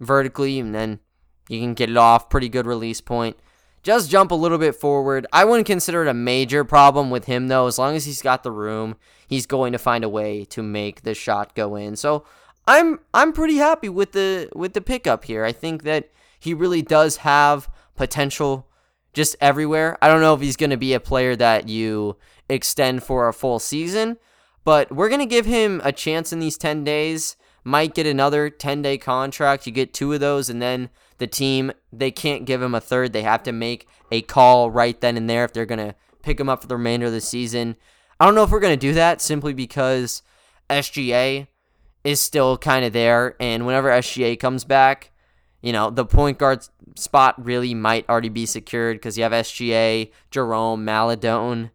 vertically, 0.00 0.58
and 0.58 0.74
then 0.74 1.00
you 1.48 1.60
can 1.60 1.74
get 1.74 1.90
it 1.90 1.96
off. 1.96 2.30
Pretty 2.30 2.48
good 2.48 2.66
release 2.66 3.00
point. 3.00 3.36
Just 3.82 4.10
jump 4.10 4.30
a 4.30 4.34
little 4.34 4.58
bit 4.58 4.74
forward. 4.74 5.26
I 5.32 5.44
wouldn't 5.44 5.66
consider 5.66 6.02
it 6.02 6.08
a 6.08 6.14
major 6.14 6.64
problem 6.64 7.08
with 7.08 7.24
him 7.24 7.48
though. 7.48 7.66
As 7.66 7.78
long 7.78 7.96
as 7.96 8.04
he's 8.04 8.20
got 8.20 8.42
the 8.42 8.52
room, 8.52 8.96
he's 9.26 9.46
going 9.46 9.72
to 9.72 9.78
find 9.78 10.04
a 10.04 10.08
way 10.08 10.44
to 10.46 10.62
make 10.62 11.02
the 11.02 11.14
shot 11.14 11.54
go 11.54 11.76
in. 11.76 11.96
So 11.96 12.24
I'm 12.66 13.00
I'm 13.14 13.32
pretty 13.32 13.56
happy 13.56 13.88
with 13.88 14.12
the 14.12 14.50
with 14.54 14.74
the 14.74 14.80
pickup 14.80 15.24
here. 15.24 15.44
I 15.44 15.52
think 15.52 15.82
that 15.84 16.10
he 16.38 16.52
really 16.52 16.82
does 16.82 17.18
have 17.18 17.68
potential 17.96 18.66
just 19.12 19.36
everywhere. 19.40 19.98
I 20.02 20.08
don't 20.08 20.20
know 20.20 20.34
if 20.34 20.40
he's 20.40 20.56
going 20.56 20.70
to 20.70 20.76
be 20.76 20.94
a 20.94 21.00
player 21.00 21.36
that 21.36 21.68
you 21.68 22.16
extend 22.48 23.02
for 23.02 23.28
a 23.28 23.32
full 23.32 23.58
season, 23.58 24.18
but 24.64 24.92
we're 24.92 25.08
going 25.08 25.20
to 25.20 25.26
give 25.26 25.46
him 25.46 25.80
a 25.84 25.92
chance 25.92 26.32
in 26.32 26.40
these 26.40 26.58
10 26.58 26.84
days. 26.84 27.36
Might 27.62 27.94
get 27.94 28.06
another 28.06 28.48
10 28.48 28.82
day 28.82 28.98
contract. 28.98 29.66
You 29.66 29.72
get 29.72 29.92
two 29.92 30.12
of 30.12 30.20
those, 30.20 30.48
and 30.48 30.62
then 30.62 30.88
the 31.18 31.26
team, 31.26 31.72
they 31.92 32.10
can't 32.10 32.46
give 32.46 32.62
him 32.62 32.74
a 32.74 32.80
third. 32.80 33.12
They 33.12 33.22
have 33.22 33.42
to 33.44 33.52
make 33.52 33.86
a 34.10 34.22
call 34.22 34.70
right 34.70 34.98
then 35.00 35.16
and 35.16 35.28
there 35.28 35.44
if 35.44 35.52
they're 35.52 35.66
going 35.66 35.86
to 35.86 35.94
pick 36.22 36.40
him 36.40 36.48
up 36.48 36.62
for 36.62 36.68
the 36.68 36.76
remainder 36.76 37.06
of 37.06 37.12
the 37.12 37.20
season. 37.20 37.76
I 38.18 38.26
don't 38.26 38.34
know 38.34 38.42
if 38.42 38.50
we're 38.50 38.60
going 38.60 38.78
to 38.78 38.86
do 38.86 38.94
that 38.94 39.20
simply 39.20 39.52
because 39.52 40.22
SGA 40.68 41.48
is 42.04 42.20
still 42.20 42.56
kind 42.56 42.84
of 42.84 42.92
there, 42.92 43.36
and 43.40 43.66
whenever 43.66 43.90
SGA 43.90 44.38
comes 44.38 44.64
back, 44.64 45.10
you 45.62 45.72
know, 45.72 45.90
the 45.90 46.06
point 46.06 46.38
guard 46.38 46.66
spot 46.96 47.42
really 47.44 47.74
might 47.74 48.08
already 48.08 48.28
be 48.28 48.46
secured 48.46 48.96
because 48.96 49.16
you 49.16 49.22
have 49.22 49.32
SGA, 49.32 50.10
Jerome, 50.30 50.84
Maledon. 50.84 51.70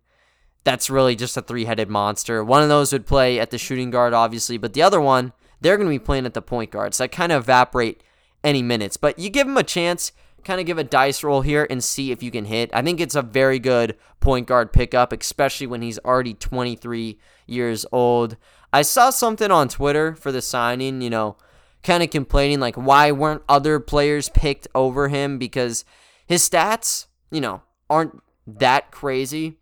That's 0.64 0.90
really 0.90 1.16
just 1.16 1.38
a 1.38 1.42
three 1.42 1.66
headed 1.66 1.90
monster. 1.90 2.44
One 2.44 2.64
of 2.64 2.70
those 2.70 2.92
would 2.92 3.06
play 3.06 3.40
at 3.40 3.52
the 3.52 3.58
shooting 3.58 3.92
guard, 3.92 4.14
obviously, 4.14 4.58
but 4.58 4.74
the 4.74 4.82
other 4.82 5.00
one, 5.00 5.34
they're 5.62 5.78
going 5.78 5.88
to 5.88 6.00
be 6.00 6.04
playing 6.04 6.26
at 6.26 6.34
the 6.34 6.42
point 6.42 6.72
guard. 6.72 6.94
So 6.94 7.04
that 7.04 7.12
kind 7.12 7.32
of 7.32 7.44
evaporate 7.44 8.02
any 8.44 8.62
minutes. 8.62 8.98
But 8.98 9.20
you 9.20 9.30
give 9.30 9.48
them 9.48 9.58
a 9.58 9.64
chance, 9.64 10.12
kind 10.44 10.60
of 10.60 10.66
give 10.66 10.78
a 10.78 10.84
dice 10.84 11.24
roll 11.24 11.42
here 11.42 11.68
and 11.70 11.84
see 11.84 12.12
if 12.12 12.24
you 12.24 12.32
can 12.32 12.46
hit. 12.46 12.70
I 12.74 12.82
think 12.82 13.00
it's 13.00 13.16
a 13.16 13.22
very 13.22 13.60
good 13.60 13.98
point 14.20 14.48
guard 14.48 14.74
pickup, 14.74 15.12
especially 15.14 15.68
when 15.68 15.82
he's 15.82 16.00
already 16.00 16.34
23 16.34 17.20
years 17.48 17.86
old. 17.92 18.38
I 18.72 18.82
saw 18.82 19.10
something 19.10 19.52
on 19.52 19.70
Twitter 19.70 20.16
for 20.16 20.32
the 20.32 20.42
signing, 20.42 21.02
you 21.02 21.10
know, 21.10 21.38
kind 21.86 22.04
of 22.04 22.10
complaining 22.10 22.60
like 22.60 22.76
why 22.76 23.12
weren't 23.12 23.44
other 23.48 23.80
players 23.80 24.28
picked 24.30 24.68
over 24.76 25.08
him 25.08 25.38
because 25.38 25.86
his 26.26 26.48
stats, 26.48 27.06
you 27.32 27.40
know, 27.40 27.62
aren't 27.90 28.22
that 28.46 28.92
crazy. 28.92 29.58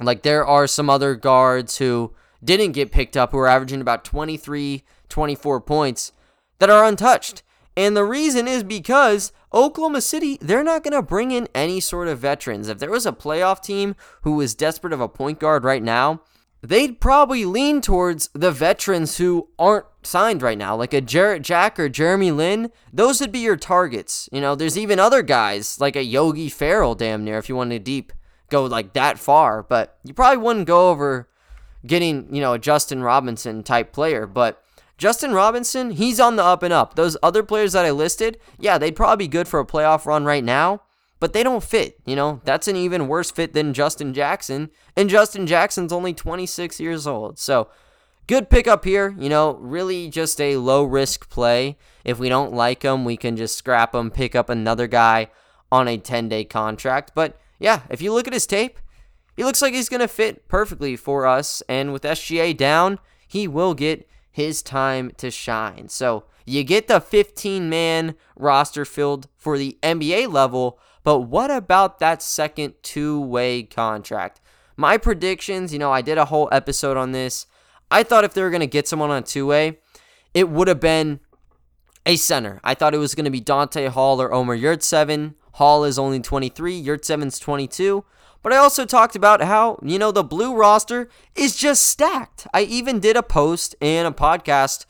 Like 0.00 0.22
there 0.22 0.46
are 0.46 0.66
some 0.66 0.90
other 0.90 1.14
guards 1.14 1.78
who 1.78 2.14
didn't 2.44 2.72
get 2.72 2.92
picked 2.92 3.16
up 3.16 3.32
who 3.32 3.38
are 3.38 3.48
averaging 3.48 3.80
about 3.80 4.04
23, 4.04 4.84
24 5.08 5.60
points 5.62 6.12
that 6.58 6.70
are 6.70 6.84
untouched. 6.84 7.42
And 7.76 7.96
the 7.96 8.04
reason 8.04 8.46
is 8.46 8.62
because 8.62 9.32
Oklahoma 9.52 10.00
City, 10.00 10.38
they're 10.40 10.64
not 10.64 10.82
going 10.82 10.92
to 10.92 11.02
bring 11.02 11.30
in 11.30 11.48
any 11.54 11.80
sort 11.80 12.08
of 12.08 12.18
veterans. 12.18 12.68
If 12.68 12.78
there 12.78 12.90
was 12.90 13.06
a 13.06 13.12
playoff 13.12 13.62
team 13.62 13.96
who 14.22 14.36
was 14.36 14.54
desperate 14.54 14.92
of 14.92 15.00
a 15.00 15.08
point 15.08 15.40
guard 15.40 15.64
right 15.64 15.82
now, 15.82 16.22
they'd 16.68 17.00
probably 17.00 17.44
lean 17.44 17.80
towards 17.80 18.28
the 18.32 18.50
veterans 18.50 19.18
who 19.18 19.48
aren't 19.58 19.86
signed 20.02 20.42
right 20.42 20.58
now, 20.58 20.74
like 20.74 20.92
a 20.92 21.00
Jarrett 21.00 21.42
Jack 21.42 21.78
or 21.78 21.88
Jeremy 21.88 22.30
Lin. 22.30 22.70
Those 22.92 23.20
would 23.20 23.32
be 23.32 23.38
your 23.38 23.56
targets. 23.56 24.28
You 24.32 24.40
know, 24.40 24.54
there's 24.54 24.78
even 24.78 24.98
other 24.98 25.22
guys 25.22 25.80
like 25.80 25.96
a 25.96 26.02
Yogi 26.02 26.48
Ferrell, 26.48 26.94
damn 26.94 27.24
near, 27.24 27.38
if 27.38 27.48
you 27.48 27.56
wanted 27.56 27.78
to 27.78 27.84
deep 27.84 28.12
go 28.50 28.64
like 28.64 28.92
that 28.94 29.18
far. 29.18 29.62
But 29.62 29.98
you 30.04 30.14
probably 30.14 30.42
wouldn't 30.42 30.66
go 30.66 30.90
over 30.90 31.28
getting, 31.86 32.34
you 32.34 32.40
know, 32.40 32.54
a 32.54 32.58
Justin 32.58 33.02
Robinson 33.02 33.62
type 33.62 33.92
player. 33.92 34.26
But 34.26 34.62
Justin 34.98 35.32
Robinson, 35.32 35.92
he's 35.92 36.18
on 36.18 36.36
the 36.36 36.44
up 36.44 36.62
and 36.62 36.72
up. 36.72 36.94
Those 36.94 37.16
other 37.22 37.42
players 37.42 37.74
that 37.74 37.84
I 37.84 37.90
listed, 37.90 38.38
yeah, 38.58 38.78
they'd 38.78 38.96
probably 38.96 39.26
be 39.26 39.30
good 39.30 39.46
for 39.46 39.60
a 39.60 39.66
playoff 39.66 40.06
run 40.06 40.24
right 40.24 40.44
now 40.44 40.82
but 41.18 41.32
they 41.32 41.42
don't 41.42 41.62
fit. 41.62 41.98
You 42.04 42.16
know, 42.16 42.40
that's 42.44 42.68
an 42.68 42.76
even 42.76 43.08
worse 43.08 43.30
fit 43.30 43.52
than 43.52 43.74
Justin 43.74 44.12
Jackson. 44.12 44.70
And 44.96 45.08
Justin 45.08 45.46
Jackson's 45.46 45.92
only 45.92 46.12
26 46.12 46.80
years 46.80 47.06
old. 47.06 47.38
So, 47.38 47.68
good 48.26 48.50
pickup 48.50 48.84
here. 48.84 49.14
You 49.18 49.28
know, 49.28 49.54
really 49.54 50.08
just 50.08 50.40
a 50.40 50.56
low 50.56 50.84
risk 50.84 51.30
play. 51.30 51.76
If 52.04 52.18
we 52.18 52.28
don't 52.28 52.52
like 52.52 52.82
him, 52.82 53.04
we 53.04 53.16
can 53.16 53.36
just 53.36 53.56
scrap 53.56 53.94
him, 53.94 54.10
pick 54.10 54.34
up 54.34 54.48
another 54.48 54.86
guy 54.86 55.28
on 55.72 55.88
a 55.88 55.98
10 55.98 56.28
day 56.28 56.44
contract. 56.44 57.12
But 57.14 57.38
yeah, 57.58 57.82
if 57.90 58.02
you 58.02 58.12
look 58.12 58.26
at 58.26 58.34
his 58.34 58.46
tape, 58.46 58.78
he 59.36 59.44
looks 59.44 59.60
like 59.60 59.74
he's 59.74 59.88
going 59.88 60.00
to 60.00 60.08
fit 60.08 60.48
perfectly 60.48 60.96
for 60.96 61.26
us. 61.26 61.62
And 61.68 61.92
with 61.92 62.02
SGA 62.02 62.56
down, 62.56 62.98
he 63.26 63.48
will 63.48 63.74
get 63.74 64.08
his 64.30 64.62
time 64.62 65.12
to 65.16 65.30
shine. 65.30 65.88
So, 65.88 66.24
you 66.48 66.62
get 66.62 66.86
the 66.86 67.00
15 67.00 67.68
man 67.68 68.14
roster 68.36 68.84
filled 68.84 69.28
for 69.36 69.58
the 69.58 69.76
NBA 69.82 70.32
level 70.32 70.78
but 71.06 71.20
what 71.20 71.52
about 71.52 72.00
that 72.00 72.20
second 72.20 72.74
two 72.82 73.20
way 73.20 73.62
contract? 73.62 74.40
My 74.76 74.98
predictions, 74.98 75.72
you 75.72 75.78
know, 75.78 75.92
I 75.92 76.02
did 76.02 76.18
a 76.18 76.24
whole 76.24 76.48
episode 76.50 76.96
on 76.96 77.12
this. 77.12 77.46
I 77.92 78.02
thought 78.02 78.24
if 78.24 78.34
they 78.34 78.42
were 78.42 78.50
going 78.50 78.58
to 78.58 78.66
get 78.66 78.88
someone 78.88 79.10
on 79.12 79.18
a 79.18 79.22
two 79.22 79.46
way, 79.46 79.78
it 80.34 80.48
would 80.48 80.66
have 80.66 80.80
been 80.80 81.20
a 82.04 82.16
center. 82.16 82.60
I 82.64 82.74
thought 82.74 82.92
it 82.92 82.98
was 82.98 83.14
going 83.14 83.24
to 83.24 83.30
be 83.30 83.40
Donta 83.40 83.86
Hall 83.90 84.20
or 84.20 84.34
Omer 84.34 84.58
Yurtseven. 84.58 85.34
Hall 85.52 85.84
is 85.84 85.96
only 85.96 86.18
23, 86.18 86.82
Yurtseven's 86.82 87.38
22. 87.38 88.04
But 88.42 88.52
I 88.52 88.56
also 88.56 88.84
talked 88.84 89.14
about 89.14 89.40
how, 89.40 89.78
you 89.84 90.00
know, 90.00 90.10
the 90.10 90.24
blue 90.24 90.56
roster 90.56 91.08
is 91.36 91.54
just 91.54 91.86
stacked. 91.86 92.48
I 92.52 92.62
even 92.62 92.98
did 92.98 93.16
a 93.16 93.22
post 93.22 93.76
and 93.80 94.08
a 94.08 94.10
podcast, 94.10 94.86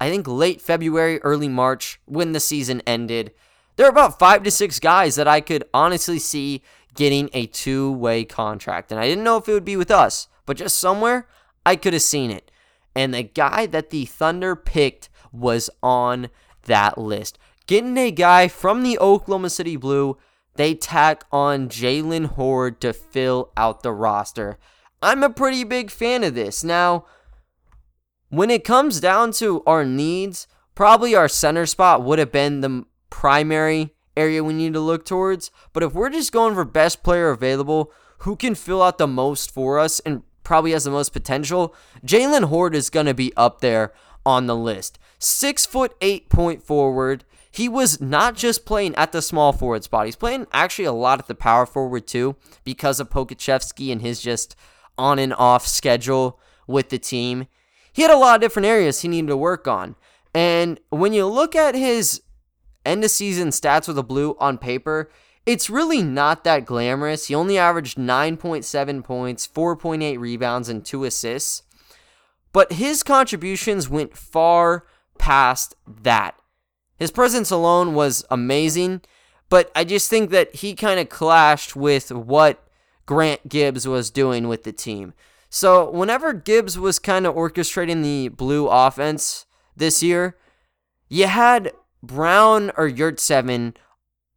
I 0.00 0.08
think 0.08 0.26
late 0.26 0.62
February, 0.62 1.20
early 1.20 1.48
March, 1.48 2.00
when 2.06 2.32
the 2.32 2.40
season 2.40 2.80
ended, 2.86 3.32
there 3.76 3.86
are 3.86 3.90
about 3.90 4.18
five 4.18 4.42
to 4.42 4.50
six 4.50 4.78
guys 4.78 5.14
that 5.16 5.28
I 5.28 5.40
could 5.40 5.64
honestly 5.72 6.18
see 6.18 6.62
getting 6.94 7.30
a 7.32 7.46
two 7.46 7.92
way 7.92 8.24
contract. 8.24 8.92
And 8.92 9.00
I 9.00 9.06
didn't 9.08 9.24
know 9.24 9.36
if 9.36 9.48
it 9.48 9.52
would 9.52 9.64
be 9.64 9.76
with 9.76 9.90
us, 9.90 10.28
but 10.46 10.56
just 10.56 10.78
somewhere 10.78 11.26
I 11.64 11.76
could 11.76 11.92
have 11.92 12.02
seen 12.02 12.30
it. 12.30 12.50
And 12.94 13.14
the 13.14 13.22
guy 13.22 13.66
that 13.66 13.90
the 13.90 14.04
Thunder 14.04 14.54
picked 14.54 15.08
was 15.32 15.70
on 15.82 16.28
that 16.64 16.98
list. 16.98 17.38
Getting 17.66 17.96
a 17.96 18.10
guy 18.10 18.48
from 18.48 18.82
the 18.82 18.98
Oklahoma 18.98 19.48
City 19.48 19.76
Blue, 19.76 20.18
they 20.56 20.74
tack 20.74 21.24
on 21.32 21.68
Jalen 21.68 22.26
Hoard 22.26 22.80
to 22.82 22.92
fill 22.92 23.50
out 23.56 23.82
the 23.82 23.92
roster. 23.92 24.58
I'm 25.00 25.22
a 25.22 25.30
pretty 25.30 25.64
big 25.64 25.90
fan 25.90 26.22
of 26.22 26.34
this. 26.34 26.62
Now, 26.62 27.06
when 28.28 28.50
it 28.50 28.64
comes 28.64 29.00
down 29.00 29.32
to 29.32 29.62
our 29.66 29.84
needs, 29.84 30.46
probably 30.74 31.14
our 31.14 31.28
center 31.28 31.66
spot 31.66 32.02
would 32.02 32.18
have 32.18 32.32
been 32.32 32.60
the 32.60 32.84
primary 33.22 33.94
area 34.16 34.42
we 34.42 34.52
need 34.52 34.72
to 34.72 34.80
look 34.80 35.04
towards. 35.04 35.52
But 35.72 35.84
if 35.84 35.94
we're 35.94 36.10
just 36.10 36.32
going 36.32 36.56
for 36.56 36.64
best 36.64 37.04
player 37.04 37.30
available, 37.30 37.92
who 38.18 38.34
can 38.34 38.56
fill 38.56 38.82
out 38.82 38.98
the 38.98 39.06
most 39.06 39.52
for 39.52 39.78
us 39.78 40.00
and 40.00 40.24
probably 40.42 40.72
has 40.72 40.82
the 40.82 40.90
most 40.90 41.12
potential, 41.12 41.72
Jalen 42.04 42.46
Hoard 42.46 42.74
is 42.74 42.90
going 42.90 43.06
to 43.06 43.14
be 43.14 43.32
up 43.36 43.60
there 43.60 43.92
on 44.26 44.48
the 44.48 44.56
list. 44.56 44.98
Six 45.20 45.64
foot 45.64 45.94
eight 46.00 46.30
point 46.30 46.64
forward. 46.64 47.22
He 47.48 47.68
was 47.68 48.00
not 48.00 48.34
just 48.34 48.66
playing 48.66 48.96
at 48.96 49.12
the 49.12 49.22
small 49.22 49.52
forward 49.52 49.84
spot. 49.84 50.06
He's 50.06 50.16
playing 50.16 50.48
actually 50.52 50.86
a 50.86 50.92
lot 50.92 51.20
at 51.20 51.28
the 51.28 51.36
power 51.36 51.64
forward 51.64 52.08
too 52.08 52.34
because 52.64 52.98
of 52.98 53.08
Pokusevski 53.08 53.92
and 53.92 54.02
his 54.02 54.20
just 54.20 54.56
on 54.98 55.20
and 55.20 55.32
off 55.34 55.64
schedule 55.64 56.40
with 56.66 56.88
the 56.88 56.98
team. 56.98 57.46
He 57.92 58.02
had 58.02 58.10
a 58.10 58.16
lot 58.16 58.34
of 58.34 58.40
different 58.40 58.66
areas 58.66 59.02
he 59.02 59.06
needed 59.06 59.28
to 59.28 59.36
work 59.36 59.68
on. 59.68 59.94
And 60.34 60.80
when 60.90 61.12
you 61.12 61.26
look 61.26 61.54
at 61.54 61.76
his 61.76 62.22
end 62.84 63.04
of 63.04 63.10
season 63.10 63.48
stats 63.48 63.86
with 63.86 63.96
the 63.96 64.02
Blue 64.02 64.36
on 64.38 64.58
paper, 64.58 65.10
it's 65.44 65.70
really 65.70 66.02
not 66.02 66.44
that 66.44 66.64
glamorous. 66.64 67.26
He 67.26 67.34
only 67.34 67.58
averaged 67.58 67.98
9.7 67.98 69.02
points, 69.02 69.46
4.8 69.46 70.18
rebounds, 70.18 70.68
and 70.68 70.84
2 70.84 71.04
assists. 71.04 71.62
But 72.52 72.72
his 72.74 73.02
contributions 73.02 73.88
went 73.88 74.16
far 74.16 74.86
past 75.18 75.74
that. 75.86 76.36
His 76.96 77.10
presence 77.10 77.50
alone 77.50 77.94
was 77.94 78.24
amazing, 78.30 79.00
but 79.48 79.72
I 79.74 79.84
just 79.84 80.08
think 80.08 80.30
that 80.30 80.54
he 80.56 80.74
kind 80.74 81.00
of 81.00 81.08
clashed 81.08 81.74
with 81.74 82.12
what 82.12 82.64
Grant 83.06 83.48
Gibbs 83.48 83.88
was 83.88 84.10
doing 84.10 84.46
with 84.46 84.62
the 84.62 84.72
team. 84.72 85.14
So, 85.50 85.90
whenever 85.90 86.32
Gibbs 86.32 86.78
was 86.78 86.98
kind 86.98 87.26
of 87.26 87.34
orchestrating 87.34 88.02
the 88.02 88.28
blue 88.28 88.68
offense 88.68 89.44
this 89.76 90.02
year, 90.02 90.36
you 91.08 91.26
had 91.26 91.72
Brown 92.02 92.70
or 92.76 92.88
Yurtseven, 92.88 93.74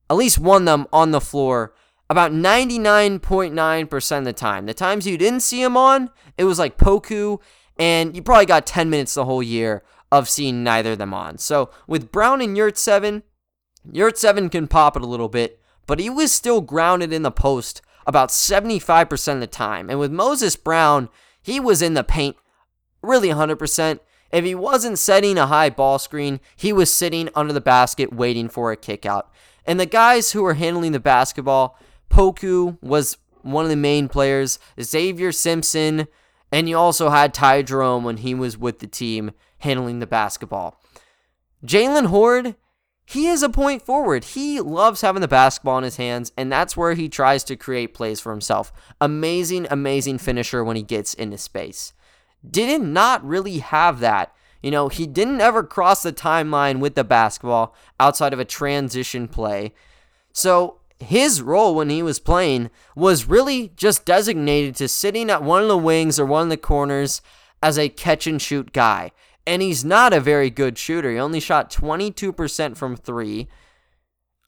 at 0.10 0.15
least 0.15 0.38
of 0.38 0.65
them 0.65 0.88
on 0.93 1.12
the 1.12 1.21
floor 1.21 1.73
about 2.10 2.32
99.9% 2.32 4.17
of 4.17 4.25
the 4.25 4.34
time. 4.34 4.65
The 4.65 4.73
times 4.73 5.08
you 5.08 5.17
didn't 5.17 5.39
see 5.39 5.62
him 5.62 5.75
on, 5.75 6.12
it 6.38 6.43
was 6.43 6.60
like 6.60 6.78
Poku, 6.78 7.39
and 7.78 8.15
you 8.15 8.21
probably 8.21 8.45
got 8.45 8.67
10 8.67 8.89
minutes 8.89 9.15
the 9.15 9.25
whole 9.25 9.41
year 9.41 9.84
of 10.12 10.30
seeing 10.30 10.63
neither 10.63 10.91
of 10.93 10.99
them 10.99 11.13
on. 11.13 11.38
So 11.39 11.71
with 11.88 12.12
Brown 12.12 12.41
and 12.41 12.56
Yurtseven, 12.56 13.23
Yurt 13.91 14.17
7 14.17 14.49
can 14.49 14.67
pop 14.67 14.95
it 14.95 15.01
a 15.01 15.08
little 15.08 15.30
bit, 15.30 15.60
but 15.88 15.99
he 15.99 16.10
was 16.10 16.32
still 16.32 16.62
grounded 16.62 17.12
in 17.12 17.23
the 17.23 17.32
post 17.32 17.82
about 18.08 18.30
75% 18.30 19.34
of 19.34 19.39
the 19.39 19.47
time. 19.47 19.89
And 19.89 19.99
with 19.99 20.12
Moses 20.12 20.56
Brown, 20.56 21.10
he 21.41 21.60
was 21.60 21.82
in 21.82 21.95
the 21.95 22.04
paint 22.04 22.38
really 23.01 23.30
100%. 23.30 23.99
If 24.36 24.43
he 24.43 24.54
wasn't 24.54 25.00
setting 25.00 25.38
a 25.38 25.48
high 25.48 25.69
ball 25.69 25.98
screen, 25.98 26.41
he 26.58 26.74
was 26.74 26.93
sitting 26.93 27.30
under 27.36 27.54
the 27.54 27.62
basket 27.62 28.12
waiting 28.12 28.50
for 28.50 28.69
a 28.69 28.76
kick 28.76 29.06
out. 29.06 29.32
And 29.65 29.80
the 29.80 29.86
guys 29.86 30.34
who 30.34 30.43
were 30.43 30.56
handling 30.56 30.91
the 30.91 31.00
basketball, 31.00 31.80
Poku 32.10 32.78
was 32.82 33.17
one 33.43 33.63
of 33.63 33.69
the 33.69 33.78
main 33.78 34.10
players, 34.10 34.60
Xavier 34.82 35.32
Simpson, 35.32 36.10
and 36.52 36.67
you 36.67 36.78
also 36.78 37.12
had 37.12 37.34
Ty 37.34 37.62
Jerome 37.62 38.04
when 38.04 38.17
he 38.17 38.36
was 38.36 38.58
with 38.58 38.80
the 38.80 38.88
team 38.88 39.32
handling 39.60 40.00
the 40.00 40.06
basketball. 40.06 40.82
Jalen 41.65 42.08
Hoard, 42.08 42.56
he 43.06 43.28
is 43.28 43.41
a 43.41 43.48
point 43.48 43.84
forward. 43.84 44.26
He 44.26 44.60
loves 44.60 45.00
having 45.00 45.21
the 45.21 45.30
basketball 45.30 45.78
in 45.78 45.86
his 45.86 45.95
hands, 45.95 46.34
and 46.36 46.52
that's 46.52 46.76
where 46.76 46.93
he 46.93 47.08
tries 47.08 47.45
to 47.45 47.56
create 47.56 47.93
plays 47.93 48.19
for 48.19 48.34
himself. 48.34 48.74
Amazing, 49.00 49.67
amazing 49.71 50.17
finisher 50.17 50.62
when 50.62 50.76
he 50.76 50.84
gets 50.84 51.13
into 51.13 51.38
space 51.38 51.93
did 52.51 52.81
not 52.81 53.05
not 53.05 53.25
really 53.25 53.60
have 53.60 53.99
that. 53.99 54.34
You 54.62 54.71
know, 54.71 54.89
he 54.89 55.05
didn't 55.05 55.41
ever 55.41 55.63
cross 55.63 56.03
the 56.03 56.12
timeline 56.12 56.79
with 56.79 56.95
the 56.95 57.03
basketball 57.03 57.75
outside 57.99 58.34
of 58.34 58.39
a 58.39 58.45
transition 58.45 59.27
play. 59.27 59.73
So 60.34 60.79
his 60.99 61.41
role 61.41 61.75
when 61.75 61.89
he 61.89 62.01
was 62.01 62.19
playing 62.19 62.71
was 62.95 63.27
really 63.27 63.71
just 63.75 64.05
designated 64.05 64.75
to 64.77 64.88
sitting 64.88 65.29
at 65.29 65.43
one 65.43 65.62
of 65.62 65.67
the 65.67 65.77
wings 65.77 66.19
or 66.19 66.25
one 66.25 66.43
of 66.43 66.49
the 66.49 66.58
corners 66.58 67.21
as 67.62 67.77
a 67.77 67.89
catch 67.89 68.25
and 68.27 68.41
shoot 68.41 68.73
guy. 68.73 69.12
And 69.45 69.62
he's 69.62 69.86
not 69.86 70.13
a 70.13 70.19
very 70.19 70.49
good 70.49 70.77
shooter. 70.77 71.12
He 71.12 71.19
only 71.19 71.39
shot 71.39 71.71
22% 71.71 72.75
from 72.75 72.95
three. 72.95 73.47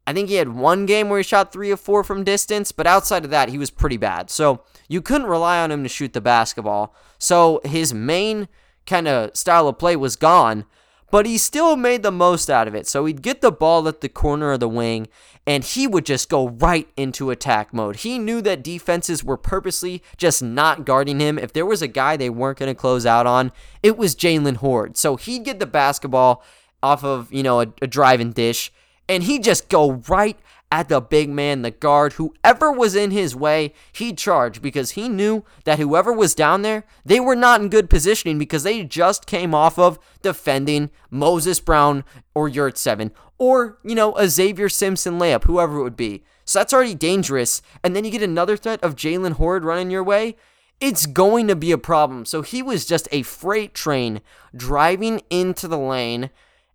I 0.07 0.13
think 0.13 0.29
he 0.29 0.35
had 0.35 0.55
one 0.55 0.85
game 0.85 1.09
where 1.09 1.19
he 1.19 1.23
shot 1.23 1.51
three 1.51 1.69
or 1.69 1.75
four 1.75 2.01
from 2.01 2.23
distance, 2.23 2.71
but 2.71 2.87
outside 2.87 3.25
of 3.25 3.29
that, 3.31 3.49
he 3.49 3.57
was 3.57 3.69
pretty 3.69 3.97
bad. 3.97 4.29
So 4.29 4.63
you 4.87 5.01
couldn't 5.01 5.27
rely 5.27 5.59
on 5.59 5.69
him 5.69 5.83
to 5.83 5.89
shoot 5.89 6.13
the 6.13 6.21
basketball. 6.21 6.95
So 7.19 7.59
his 7.65 7.93
main 7.93 8.47
kind 8.85 9.09
of 9.09 9.35
style 9.35 9.67
of 9.67 9.77
play 9.77 9.97
was 9.97 10.15
gone, 10.15 10.63
but 11.11 11.25
he 11.25 11.37
still 11.37 11.75
made 11.75 12.03
the 12.03 12.11
most 12.11 12.49
out 12.49 12.69
of 12.69 12.73
it. 12.73 12.87
So 12.87 13.03
he'd 13.03 13.21
get 13.21 13.41
the 13.41 13.51
ball 13.51 13.85
at 13.89 13.99
the 13.99 14.07
corner 14.07 14.53
of 14.53 14.61
the 14.61 14.69
wing, 14.69 15.09
and 15.45 15.65
he 15.65 15.85
would 15.87 16.05
just 16.05 16.29
go 16.29 16.49
right 16.49 16.87
into 16.95 17.29
attack 17.29 17.73
mode. 17.73 17.97
He 17.97 18.17
knew 18.17 18.41
that 18.43 18.63
defenses 18.63 19.25
were 19.25 19.35
purposely 19.35 20.01
just 20.15 20.41
not 20.41 20.85
guarding 20.85 21.19
him. 21.19 21.37
If 21.37 21.51
there 21.51 21.65
was 21.65 21.81
a 21.81 21.87
guy 21.87 22.15
they 22.15 22.29
weren't 22.29 22.59
going 22.59 22.73
to 22.73 22.79
close 22.79 23.05
out 23.05 23.27
on, 23.27 23.51
it 23.83 23.97
was 23.97 24.15
Jalen 24.15 24.57
Hoard. 24.57 24.95
So 24.95 25.17
he'd 25.17 25.43
get 25.43 25.59
the 25.59 25.65
basketball 25.65 26.43
off 26.81 27.03
of, 27.03 27.31
you 27.33 27.43
know, 27.43 27.59
a, 27.59 27.67
a 27.81 27.87
drive 27.87 28.21
and 28.21 28.33
dish 28.33 28.71
and 29.09 29.23
he'd 29.23 29.43
just 29.43 29.69
go 29.69 30.03
right 30.07 30.37
at 30.69 30.89
the 30.89 30.99
big 30.99 31.29
man, 31.29 31.61
the 31.61 31.71
guard, 31.71 32.13
whoever 32.13 32.71
was 32.71 32.93
in 32.93 33.11
his 33.11 33.33
way, 33.33 33.73
he'd 33.93 34.17
charge 34.17 34.61
because 34.61 34.91
he 34.91 35.07
knew 35.07 35.45
that 35.63 35.79
whoever 35.79 36.11
was 36.11 36.35
down 36.35 36.61
there, 36.61 36.83
they 37.05 37.21
were 37.21 37.37
not 37.37 37.61
in 37.61 37.69
good 37.69 37.89
positioning 37.89 38.37
because 38.37 38.63
they 38.63 38.83
just 38.83 39.25
came 39.25 39.55
off 39.55 39.79
of 39.79 39.97
defending 40.21 40.89
Moses 41.09 41.61
Brown 41.61 42.03
or 42.35 42.49
Yurtseven 42.49 43.11
or, 43.37 43.77
you 43.81 43.95
know, 43.95 44.13
a 44.17 44.27
Xavier 44.27 44.67
Simpson 44.67 45.17
layup, 45.17 45.45
whoever 45.45 45.79
it 45.79 45.83
would 45.83 45.95
be. 45.95 46.25
So 46.43 46.59
that's 46.59 46.73
already 46.73 46.95
dangerous. 46.95 47.61
And 47.81 47.95
then 47.95 48.03
you 48.03 48.11
get 48.11 48.21
another 48.21 48.57
threat 48.57 48.83
of 48.83 48.95
Jalen 48.95 49.33
Hoard 49.33 49.63
running 49.63 49.89
your 49.89 50.03
way. 50.03 50.35
it's 50.79 51.05
going 51.05 51.47
to 51.47 51.55
be 51.55 51.71
a 51.71 51.77
problem. 51.77 52.25
So 52.25 52.41
he 52.41 52.61
was 52.61 52.85
just 52.85 53.07
a 53.11 53.23
freight 53.23 53.73
train 53.73 54.21
driving 54.55 55.21
into 55.29 55.67
the 55.67 55.77
lane, 55.77 56.29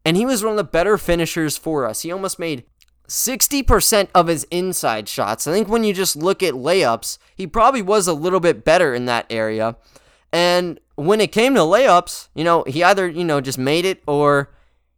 and 0.05 0.17
he 0.17 0.27
was 0.27 0.43
one 0.43 0.53
of 0.53 0.57
the 0.57 0.65
better 0.65 0.99
finishers 0.99 1.57
for 1.57 1.87
us. 1.87 2.03
He 2.03 2.13
almost 2.13 2.39
made 2.39 2.65
60% 3.09 4.09
of 4.15 4.27
his 4.27 4.45
inside 4.51 5.09
shots. 5.09 5.47
I 5.47 5.53
think 5.53 5.69
when 5.69 5.85
you 5.85 5.93
just 5.93 6.17
look 6.17 6.43
at 6.43 6.55
layups, 6.55 7.19
he 7.35 7.47
probably 7.47 7.83
was 7.83 8.07
a 8.07 8.15
little 8.15 8.41
bit 8.41 8.65
better 8.65 8.95
in 8.95 9.07
that 9.07 9.27
area. 9.29 9.77
And 10.33 10.81
when 10.95 11.21
it 11.21 11.33
came 11.33 11.55
to 11.55 11.61
layups, 11.61 12.29
you 12.35 12.45
know, 12.45 12.65
he 12.67 12.83
either, 12.83 13.09
you 13.09 13.25
know, 13.25 13.41
just 13.41 13.59
made 13.59 13.85
it 13.85 14.03
or 14.07 14.51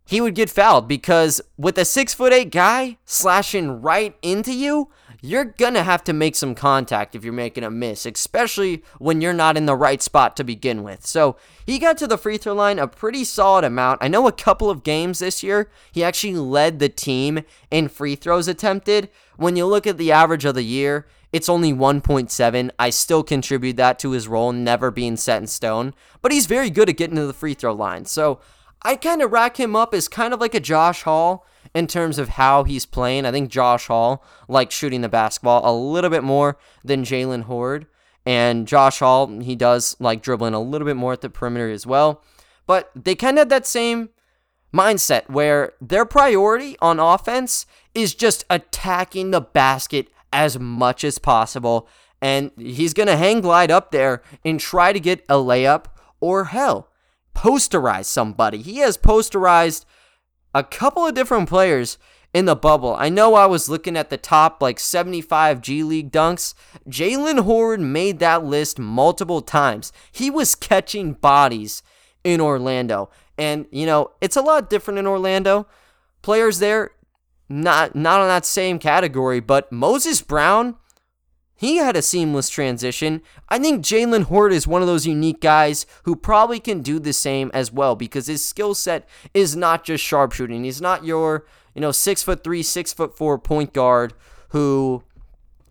he 0.06 0.20
would 0.20 0.34
get 0.34 0.50
fouled 0.50 0.86
because 0.86 1.40
with 1.56 1.78
a 1.78 1.84
six 1.84 2.14
foot 2.14 2.32
eight 2.32 2.50
guy 2.50 2.98
slashing 3.04 3.80
right 3.82 4.16
into 4.22 4.54
you, 4.54 4.90
you're 5.24 5.46
gonna 5.46 5.82
have 5.82 6.04
to 6.04 6.12
make 6.12 6.36
some 6.36 6.54
contact 6.54 7.14
if 7.14 7.24
you're 7.24 7.32
making 7.32 7.64
a 7.64 7.70
miss, 7.70 8.04
especially 8.04 8.84
when 8.98 9.22
you're 9.22 9.32
not 9.32 9.56
in 9.56 9.64
the 9.64 9.74
right 9.74 10.02
spot 10.02 10.36
to 10.36 10.44
begin 10.44 10.82
with. 10.82 11.06
So 11.06 11.36
he 11.64 11.78
got 11.78 11.96
to 11.98 12.06
the 12.06 12.18
free 12.18 12.36
throw 12.36 12.52
line 12.52 12.78
a 12.78 12.86
pretty 12.86 13.24
solid 13.24 13.64
amount. 13.64 14.02
I 14.02 14.08
know 14.08 14.28
a 14.28 14.32
couple 14.32 14.68
of 14.68 14.84
games 14.84 15.20
this 15.20 15.42
year, 15.42 15.70
he 15.90 16.04
actually 16.04 16.34
led 16.34 16.78
the 16.78 16.90
team 16.90 17.40
in 17.70 17.88
free 17.88 18.16
throws 18.16 18.48
attempted. 18.48 19.08
When 19.38 19.56
you 19.56 19.64
look 19.64 19.86
at 19.86 19.96
the 19.96 20.12
average 20.12 20.44
of 20.44 20.56
the 20.56 20.62
year, 20.62 21.06
it's 21.32 21.48
only 21.48 21.72
1.7. 21.72 22.70
I 22.78 22.90
still 22.90 23.22
contribute 23.22 23.76
that 23.76 23.98
to 24.00 24.10
his 24.10 24.28
role 24.28 24.52
never 24.52 24.90
being 24.90 25.16
set 25.16 25.40
in 25.40 25.46
stone, 25.46 25.94
but 26.20 26.32
he's 26.32 26.44
very 26.44 26.68
good 26.68 26.90
at 26.90 26.98
getting 26.98 27.16
to 27.16 27.26
the 27.26 27.32
free 27.32 27.54
throw 27.54 27.72
line. 27.72 28.04
So 28.04 28.40
I 28.82 28.96
kind 28.96 29.22
of 29.22 29.32
rack 29.32 29.58
him 29.58 29.74
up 29.74 29.94
as 29.94 30.06
kind 30.06 30.34
of 30.34 30.40
like 30.40 30.54
a 30.54 30.60
Josh 30.60 31.04
Hall 31.04 31.46
in 31.74 31.86
terms 31.86 32.18
of 32.18 32.30
how 32.30 32.64
he's 32.64 32.86
playing. 32.86 33.26
I 33.26 33.32
think 33.32 33.50
Josh 33.50 33.88
Hall 33.88 34.24
likes 34.48 34.74
shooting 34.74 35.00
the 35.00 35.08
basketball 35.08 35.68
a 35.68 35.74
little 35.76 36.10
bit 36.10 36.22
more 36.22 36.56
than 36.84 37.04
Jalen 37.04 37.42
Hoard. 37.42 37.86
And 38.24 38.66
Josh 38.66 39.00
Hall, 39.00 39.40
he 39.40 39.56
does 39.56 39.96
like 39.98 40.22
dribbling 40.22 40.54
a 40.54 40.60
little 40.60 40.86
bit 40.86 40.96
more 40.96 41.12
at 41.12 41.20
the 41.20 41.28
perimeter 41.28 41.70
as 41.70 41.86
well. 41.86 42.22
But 42.66 42.90
they 42.94 43.14
kind 43.14 43.36
of 43.36 43.42
have 43.42 43.48
that 43.50 43.66
same 43.66 44.10
mindset 44.72 45.28
where 45.28 45.72
their 45.80 46.04
priority 46.04 46.76
on 46.80 46.98
offense 46.98 47.66
is 47.94 48.14
just 48.14 48.44
attacking 48.48 49.30
the 49.30 49.40
basket 49.40 50.08
as 50.32 50.58
much 50.58 51.04
as 51.04 51.18
possible. 51.18 51.88
And 52.22 52.50
he's 52.56 52.94
going 52.94 53.08
to 53.08 53.16
hang 53.16 53.40
glide 53.40 53.70
up 53.70 53.90
there 53.90 54.22
and 54.44 54.58
try 54.58 54.92
to 54.92 55.00
get 55.00 55.24
a 55.28 55.34
layup 55.34 55.86
or 56.20 56.46
hell, 56.46 56.88
posterize 57.36 58.06
somebody. 58.06 58.62
He 58.62 58.78
has 58.78 58.96
posterized 58.96 59.84
a 60.54 60.62
couple 60.62 61.06
of 61.06 61.14
different 61.14 61.48
players 61.48 61.98
in 62.32 62.44
the 62.46 62.56
bubble. 62.56 62.94
I 62.98 63.08
know 63.08 63.34
I 63.34 63.46
was 63.46 63.68
looking 63.68 63.96
at 63.96 64.10
the 64.10 64.16
top 64.16 64.60
like 64.60 64.80
75 64.80 65.60
G 65.60 65.82
League 65.82 66.10
dunks. 66.10 66.54
Jalen 66.88 67.44
Hoard 67.44 67.80
made 67.80 68.18
that 68.18 68.44
list 68.44 68.78
multiple 68.78 69.40
times. 69.40 69.92
He 70.10 70.30
was 70.30 70.54
catching 70.54 71.12
bodies 71.12 71.82
in 72.24 72.40
Orlando. 72.40 73.10
And, 73.38 73.66
you 73.70 73.86
know, 73.86 74.12
it's 74.20 74.36
a 74.36 74.42
lot 74.42 74.70
different 74.70 74.98
in 74.98 75.06
Orlando. 75.06 75.66
Players 76.22 76.58
there, 76.58 76.90
not 77.48 77.94
not 77.94 78.20
on 78.20 78.28
that 78.28 78.46
same 78.46 78.78
category, 78.78 79.40
but 79.40 79.70
Moses 79.70 80.22
Brown 80.22 80.76
he 81.56 81.76
had 81.76 81.96
a 81.96 82.02
seamless 82.02 82.48
transition. 82.48 83.22
I 83.48 83.58
think 83.58 83.84
Jalen 83.84 84.24
Hoard 84.24 84.52
is 84.52 84.66
one 84.66 84.82
of 84.82 84.88
those 84.88 85.06
unique 85.06 85.40
guys 85.40 85.86
who 86.02 86.16
probably 86.16 86.58
can 86.58 86.82
do 86.82 86.98
the 86.98 87.12
same 87.12 87.50
as 87.54 87.72
well 87.72 87.94
because 87.94 88.26
his 88.26 88.44
skill 88.44 88.74
set 88.74 89.08
is 89.32 89.54
not 89.54 89.84
just 89.84 90.04
sharpshooting. 90.04 90.64
He's 90.64 90.80
not 90.80 91.04
your, 91.04 91.46
you 91.74 91.80
know, 91.80 91.92
six 91.92 92.22
foot 92.22 92.42
three, 92.42 92.62
six 92.62 92.92
foot 92.92 93.16
four 93.16 93.38
point 93.38 93.72
guard 93.72 94.14
who 94.48 95.04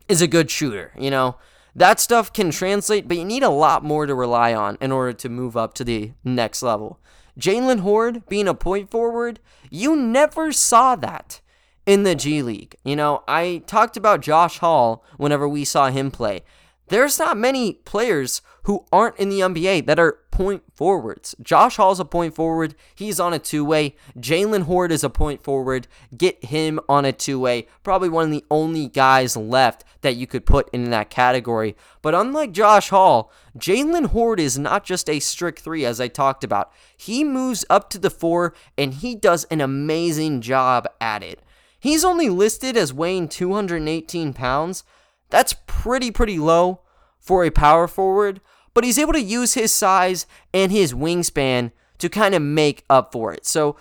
is 0.07 0.21
a 0.21 0.27
good 0.27 0.49
shooter. 0.49 0.93
You 0.97 1.11
know, 1.11 1.37
that 1.75 1.99
stuff 1.99 2.31
can 2.31 2.51
translate, 2.51 3.07
but 3.07 3.17
you 3.17 3.25
need 3.25 3.43
a 3.43 3.49
lot 3.49 3.83
more 3.83 4.05
to 4.05 4.15
rely 4.15 4.53
on 4.53 4.77
in 4.79 4.91
order 4.91 5.13
to 5.13 5.29
move 5.29 5.57
up 5.57 5.73
to 5.75 5.83
the 5.83 6.13
next 6.23 6.63
level. 6.63 6.99
Jalen 7.39 7.79
Hoard 7.79 8.27
being 8.29 8.47
a 8.47 8.53
point 8.53 8.91
forward, 8.91 9.39
you 9.69 9.95
never 9.95 10.51
saw 10.51 10.95
that 10.95 11.41
in 11.85 12.03
the 12.03 12.15
G 12.15 12.41
League. 12.41 12.75
You 12.83 12.95
know, 12.95 13.23
I 13.27 13.63
talked 13.67 13.97
about 13.97 14.21
Josh 14.21 14.59
Hall 14.59 15.03
whenever 15.17 15.47
we 15.47 15.65
saw 15.65 15.89
him 15.89 16.11
play. 16.11 16.43
There's 16.89 17.17
not 17.17 17.37
many 17.37 17.73
players 17.73 18.41
who 18.63 18.85
aren't 18.91 19.17
in 19.17 19.29
the 19.29 19.39
NBA 19.39 19.85
that 19.85 19.99
are 19.99 20.19
point 20.31 20.63
forwards. 20.73 21.33
Josh 21.41 21.77
Hall's 21.77 21.99
a 21.99 22.05
point 22.05 22.35
forward. 22.35 22.75
He's 22.93 23.19
on 23.19 23.33
a 23.33 23.39
two 23.39 23.63
way. 23.63 23.95
Jalen 24.17 24.63
Hoard 24.63 24.91
is 24.91 25.03
a 25.03 25.09
point 25.09 25.43
forward. 25.43 25.87
Get 26.15 26.43
him 26.45 26.79
on 26.89 27.05
a 27.05 27.11
two 27.11 27.39
way. 27.39 27.67
Probably 27.83 28.09
one 28.09 28.25
of 28.25 28.31
the 28.31 28.45
only 28.51 28.87
guys 28.87 29.37
left 29.37 29.85
that 30.01 30.15
you 30.15 30.27
could 30.27 30.45
put 30.45 30.69
in 30.73 30.89
that 30.89 31.09
category. 31.09 31.75
But 32.01 32.15
unlike 32.15 32.51
Josh 32.51 32.89
Hall, 32.89 33.31
Jalen 33.57 34.07
Hoard 34.07 34.39
is 34.39 34.59
not 34.59 34.83
just 34.83 35.09
a 35.09 35.19
strict 35.19 35.61
three, 35.61 35.85
as 35.85 36.01
I 36.01 36.09
talked 36.09 36.43
about. 36.43 36.71
He 36.97 37.23
moves 37.23 37.63
up 37.69 37.89
to 37.91 37.99
the 37.99 38.09
four 38.09 38.53
and 38.77 38.93
he 38.93 39.15
does 39.15 39.45
an 39.45 39.61
amazing 39.61 40.41
job 40.41 40.87
at 40.99 41.23
it. 41.23 41.41
He's 41.83 42.05
only 42.05 42.29
listed 42.29 42.77
as 42.77 42.93
weighing 42.93 43.27
218 43.27 44.31
pounds. 44.31 44.85
That's 45.29 45.53
pretty, 45.67 46.11
pretty 46.11 46.39
low 46.39 46.79
for 47.19 47.43
a 47.43 47.49
power 47.49 47.89
forward, 47.89 48.39
but 48.73 48.85
he's 48.85 48.97
able 48.97 49.11
to 49.11 49.21
use 49.21 49.55
his 49.55 49.73
size 49.73 50.25
and 50.53 50.71
his 50.71 50.93
wingspan 50.93 51.73
to 51.97 52.07
kind 52.07 52.33
of 52.35 52.41
make 52.41 52.85
up 52.89 53.11
for 53.11 53.33
it. 53.33 53.45
So 53.45 53.75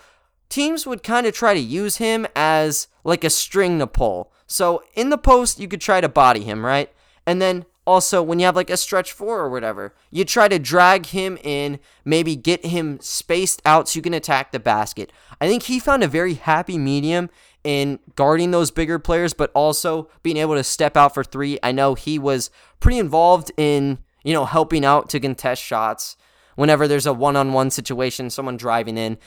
teams 0.49 0.85
would 0.85 1.01
kind 1.01 1.25
of 1.25 1.33
try 1.33 1.53
to 1.53 1.59
use 1.61 1.95
him 1.95 2.27
as 2.35 2.89
like 3.05 3.23
a 3.23 3.29
string 3.29 3.79
to 3.79 3.87
pull. 3.87 4.33
So 4.47 4.83
in 4.95 5.09
the 5.09 5.17
post, 5.17 5.61
you 5.61 5.69
could 5.69 5.79
try 5.79 6.01
to 6.01 6.09
body 6.09 6.41
him, 6.41 6.65
right? 6.65 6.91
And 7.25 7.41
then 7.41 7.63
also 7.87 8.21
when 8.21 8.37
you 8.37 8.45
have 8.45 8.55
like 8.57 8.69
a 8.69 8.75
stretch 8.75 9.13
four 9.13 9.39
or 9.39 9.49
whatever, 9.49 9.95
you 10.11 10.25
try 10.25 10.49
to 10.49 10.59
drag 10.59 11.05
him 11.05 11.37
in, 11.41 11.79
maybe 12.03 12.35
get 12.35 12.65
him 12.65 12.99
spaced 12.99 13.61
out 13.65 13.87
so 13.87 13.97
you 13.97 14.01
can 14.01 14.13
attack 14.13 14.51
the 14.51 14.59
basket. 14.59 15.13
I 15.39 15.47
think 15.47 15.63
he 15.63 15.79
found 15.79 16.03
a 16.03 16.07
very 16.09 16.33
happy 16.33 16.77
medium 16.77 17.29
in 17.63 17.99
guarding 18.15 18.51
those 18.51 18.71
bigger 18.71 18.99
players, 18.99 19.33
but 19.33 19.51
also 19.53 20.09
being 20.21 20.37
able 20.37 20.55
to 20.55 20.63
step 20.63 20.97
out 20.97 21.13
for 21.13 21.23
three. 21.23 21.59
I 21.63 21.71
know 21.71 21.95
he 21.95 22.19
was 22.19 22.49
pretty 22.79 22.99
involved 22.99 23.51
in, 23.57 23.99
you 24.23 24.33
know, 24.33 24.45
helping 24.45 24.83
out 24.83 25.09
to 25.09 25.19
contest 25.19 25.61
shots 25.61 26.17
whenever 26.55 26.87
there's 26.87 27.05
a 27.05 27.13
one 27.13 27.35
on 27.35 27.53
one 27.53 27.69
situation, 27.69 28.29
someone 28.29 28.57
driving 28.57 28.97
in. 28.97 29.17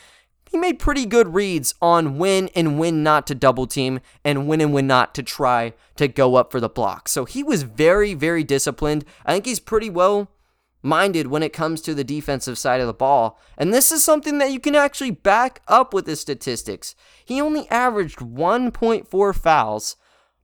He 0.49 0.57
made 0.57 0.79
pretty 0.79 1.05
good 1.05 1.33
reads 1.33 1.75
on 1.81 2.17
when 2.17 2.47
and 2.55 2.79
when 2.79 3.03
not 3.03 3.27
to 3.27 3.35
double 3.35 3.67
team 3.67 3.99
and 4.23 4.47
when 4.47 4.61
and 4.61 4.71
when 4.71 4.87
not 4.87 5.13
to 5.15 5.23
try 5.23 5.73
to 5.97 6.07
go 6.07 6.35
up 6.35 6.51
for 6.51 6.61
the 6.61 6.69
block. 6.69 7.09
So 7.09 7.25
he 7.25 7.43
was 7.43 7.63
very, 7.63 8.13
very 8.13 8.45
disciplined. 8.45 9.03
I 9.25 9.33
think 9.33 9.45
he's 9.45 9.59
pretty 9.59 9.89
well 9.89 10.31
minded 10.81 11.27
when 11.27 11.43
it 11.43 11.53
comes 11.53 11.81
to 11.81 11.93
the 11.93 12.03
defensive 12.03 12.57
side 12.57 12.81
of 12.81 12.87
the 12.87 12.93
ball. 12.93 13.39
And 13.57 13.73
this 13.73 13.91
is 13.91 14.03
something 14.03 14.37
that 14.37 14.51
you 14.51 14.59
can 14.59 14.75
actually 14.75 15.11
back 15.11 15.61
up 15.67 15.93
with 15.93 16.07
his 16.07 16.19
statistics. 16.19 16.95
He 17.25 17.41
only 17.41 17.67
averaged 17.69 18.19
1.4 18.19 19.35
fouls 19.35 19.95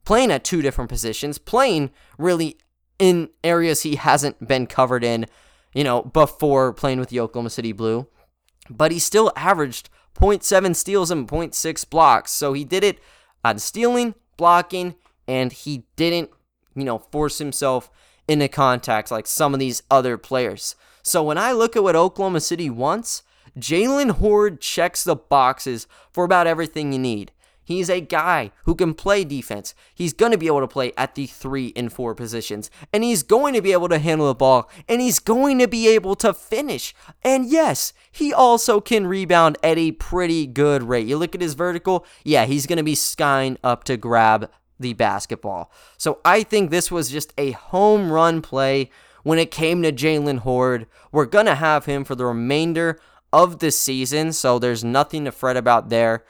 playing 0.06 0.32
at 0.32 0.44
two 0.44 0.62
different 0.62 0.90
positions, 0.90 1.38
playing 1.38 1.92
really 2.18 2.58
in 3.00 3.30
areas 3.44 3.82
he 3.82 3.96
hasn't 3.96 4.48
been 4.48 4.68
covered 4.68 5.04
in, 5.04 5.26
you 5.74 5.84
know, 5.84 6.04
before 6.04 6.74
playing 6.74 7.00
with 7.00 7.10
the 7.10 7.20
Oklahoma 7.20 7.50
City 7.50 7.72
Blue. 7.72 8.08
But 8.70 8.92
he 8.92 9.00
still 9.00 9.32
averaged 9.36 9.90
0.7 10.16 10.76
steals 10.76 11.12
and 11.12 11.28
0.6 11.28 11.90
blocks. 11.90 12.32
So 12.32 12.54
he 12.54 12.64
did 12.64 12.84
it 12.84 13.00
on 13.44 13.60
stealing, 13.60 14.16
blocking, 14.38 14.96
and 15.28 15.52
he 15.52 15.86
didn't, 15.96 16.30
you 16.76 16.84
know, 16.84 17.00
force 17.00 17.38
himself 17.40 17.90
into 18.28 18.48
contact 18.48 19.12
like 19.12 19.28
some 19.28 19.54
of 19.54 19.60
these 19.60 19.84
other 19.92 20.18
players. 20.18 20.76
So 21.02 21.24
when 21.24 21.38
I 21.38 21.52
look 21.52 21.76
at 21.76 21.84
what 21.84 21.96
Oklahoma 21.96 22.40
City 22.40 22.70
wants, 22.70 23.24
Jalen 23.58 24.12
Hoard 24.12 24.62
checks 24.62 25.04
the 25.04 25.16
boxes 25.16 25.88
for 26.12 26.24
about 26.24 26.48
everything 26.48 26.94
you 26.94 27.00
need. 27.00 27.32
He's 27.66 27.90
a 27.90 28.02
guy 28.02 28.52
who 28.66 28.76
can 28.76 28.94
play 28.94 29.24
defense. 29.24 29.74
He's 29.96 30.12
going 30.12 30.34
to 30.34 30.38
be 30.38 30.48
able 30.48 30.60
to 30.60 30.68
play 30.68 30.92
at 30.98 31.16
the 31.16 31.28
three 31.28 31.72
and 31.76 31.92
four 31.92 32.14
positions. 32.14 32.70
And 32.92 33.04
he's 33.04 33.24
going 33.24 33.54
to 33.54 33.62
be 33.62 33.72
able 33.72 33.88
to 33.90 34.00
handle 34.00 34.28
the 34.28 34.36
ball. 34.36 34.70
And 34.90 35.00
he's 35.00 35.20
going 35.20 35.60
to 35.60 35.68
be 35.68 35.88
able 35.88 36.16
to 36.16 36.34
finish. 36.34 36.94
And 37.24 37.46
yes, 37.46 37.94
he 38.12 38.34
also 38.34 38.82
can 38.82 39.08
rebound 39.08 39.58
at 39.64 39.78
a 39.78 39.94
pretty 39.94 40.46
good 40.46 40.84
rate. 40.84 41.08
You 41.08 41.18
look 41.18 41.36
at 41.36 41.42
his 41.42 41.54
vertical, 41.54 42.06
yeah, 42.26 42.46
he's 42.46 42.68
going 42.68 42.78
to 42.78 42.84
be 42.84 42.96
skying 42.96 43.58
up 43.64 43.86
to 43.86 43.96
grab 43.96 44.52
the 44.80 44.94
basketball. 44.94 45.72
So 45.98 46.20
I 46.26 46.44
think 46.44 46.70
this 46.70 46.92
was 46.92 47.10
just 47.10 47.34
a 47.38 47.52
home 47.52 48.12
run 48.12 48.42
play 48.42 48.90
when 49.24 49.40
it 49.40 49.52
came 49.52 49.82
to 49.84 49.92
Jalen 49.92 50.40
Hoard. 50.40 50.88
We're 51.12 51.26
going 51.26 51.46
to 51.46 51.56
have 51.56 51.86
him 51.86 52.04
for 52.04 52.16
the 52.16 52.26
remainder 52.26 53.00
of 53.32 53.60
the 53.60 53.72
season, 53.72 54.34
so 54.34 54.60
there's 54.60 54.84
nothing 54.84 55.26
to 55.26 55.32
fret 55.32 55.58
about 55.58 55.90
there. 55.90 56.24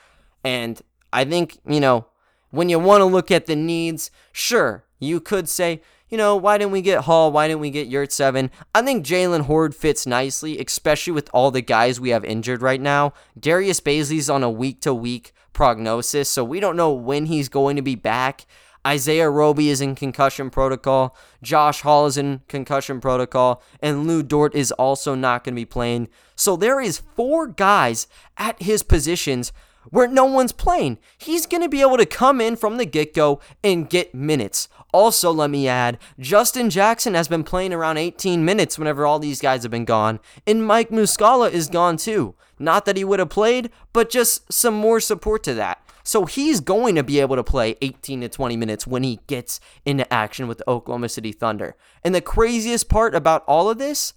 And 0.43 0.81
I 1.11 1.25
think, 1.25 1.57
you 1.67 1.79
know, 1.79 2.07
when 2.51 2.69
you 2.69 2.79
want 2.79 3.01
to 3.01 3.05
look 3.05 3.31
at 3.31 3.45
the 3.45 3.55
needs, 3.55 4.11
sure, 4.31 4.85
you 4.99 5.19
could 5.19 5.49
say, 5.49 5.81
you 6.09 6.17
know, 6.17 6.35
why 6.35 6.59
didn't 6.59 6.71
we 6.71 6.83
get 6.83 7.05
Hall? 7.05 7.31
Why 7.31 7.47
didn't 7.47 7.61
we 7.61 7.71
get 7.71 7.89
Yurtseven? 7.89 8.51
I 8.75 8.83
think 8.83 9.03
Jalen 9.03 9.45
Hoard 9.45 9.73
fits 9.73 10.05
nicely, 10.05 10.59
especially 10.59 11.13
with 11.13 11.27
all 11.33 11.49
the 11.49 11.61
guys 11.61 11.99
we 11.99 12.11
have 12.11 12.23
injured 12.23 12.61
right 12.61 12.79
now. 12.79 13.13
Darius 13.39 13.79
Bazley's 13.79 14.29
on 14.29 14.43
a 14.43 14.49
week 14.49 14.79
to 14.81 14.93
week 14.93 15.33
prognosis, 15.53 16.29
so 16.29 16.43
we 16.43 16.59
don't 16.59 16.75
know 16.75 16.91
when 16.91 17.27
he's 17.27 17.49
going 17.49 17.75
to 17.75 17.81
be 17.81 17.95
back. 17.95 18.45
Isaiah 18.85 19.29
Roby 19.29 19.69
is 19.69 19.79
in 19.79 19.95
concussion 19.95 20.49
protocol. 20.49 21.15
Josh 21.41 21.81
Hall 21.81 22.05
is 22.05 22.17
in 22.17 22.41
concussion 22.49 22.99
protocol. 22.99 23.63
And 23.81 24.05
Lu 24.05 24.21
Dort 24.23 24.53
is 24.55 24.73
also 24.73 25.15
not 25.15 25.43
going 25.43 25.55
to 25.55 25.61
be 25.61 25.65
playing. 25.65 26.09
So 26.35 26.57
there 26.57 26.81
is 26.81 27.01
four 27.15 27.47
guys 27.47 28.07
at 28.37 28.61
his 28.61 28.83
positions 28.83 29.53
where 29.89 30.07
no 30.07 30.25
one's 30.25 30.51
playing. 30.51 30.97
He's 31.17 31.45
going 31.45 31.63
to 31.63 31.69
be 31.69 31.81
able 31.81 31.97
to 31.97 32.05
come 32.05 32.39
in 32.41 32.55
from 32.55 32.77
the 32.77 32.85
get 32.85 33.13
go 33.13 33.39
and 33.63 33.89
get 33.89 34.15
minutes. 34.15 34.69
Also, 34.93 35.31
let 35.31 35.49
me 35.49 35.67
add, 35.67 35.97
Justin 36.19 36.69
Jackson 36.69 37.15
has 37.15 37.27
been 37.27 37.43
playing 37.43 37.73
around 37.73 37.97
18 37.97 38.45
minutes 38.45 38.77
whenever 38.77 39.05
all 39.05 39.19
these 39.19 39.41
guys 39.41 39.63
have 39.63 39.71
been 39.71 39.85
gone, 39.85 40.19
and 40.45 40.65
Mike 40.65 40.89
Muscala 40.89 41.51
is 41.51 41.67
gone 41.67 41.97
too. 41.97 42.35
Not 42.63 42.85
that 42.85 42.95
he 42.95 43.03
would 43.03 43.19
have 43.19 43.29
played, 43.29 43.69
but 43.91 44.09
just 44.09 44.51
some 44.51 44.73
more 44.73 45.01
support 45.01 45.43
to 45.43 45.53
that. 45.55 45.79
So 46.01 46.25
he's 46.25 46.61
going 46.61 46.95
to 46.95 47.03
be 47.03 47.19
able 47.19 47.35
to 47.35 47.43
play 47.43 47.75
18 47.81 48.21
to 48.21 48.29
20 48.29 48.55
minutes 48.55 48.87
when 48.87 49.03
he 49.03 49.19
gets 49.27 49.59
into 49.85 50.11
action 50.11 50.47
with 50.47 50.59
the 50.59 50.69
Oklahoma 50.69 51.09
City 51.09 51.33
Thunder. 51.33 51.75
And 52.03 52.15
the 52.15 52.21
craziest 52.21 52.87
part 52.87 53.15
about 53.15 53.43
all 53.47 53.69
of 53.69 53.79
this, 53.79 54.13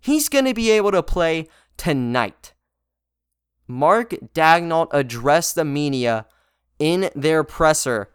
he's 0.00 0.28
going 0.28 0.44
to 0.44 0.54
be 0.54 0.70
able 0.70 0.92
to 0.92 1.02
play 1.02 1.48
tonight. 1.76 2.54
Mark 3.66 4.14
Daigneault 4.32 4.88
addressed 4.92 5.56
the 5.56 5.64
media 5.64 6.26
in 6.78 7.10
their 7.16 7.42
presser. 7.42 8.10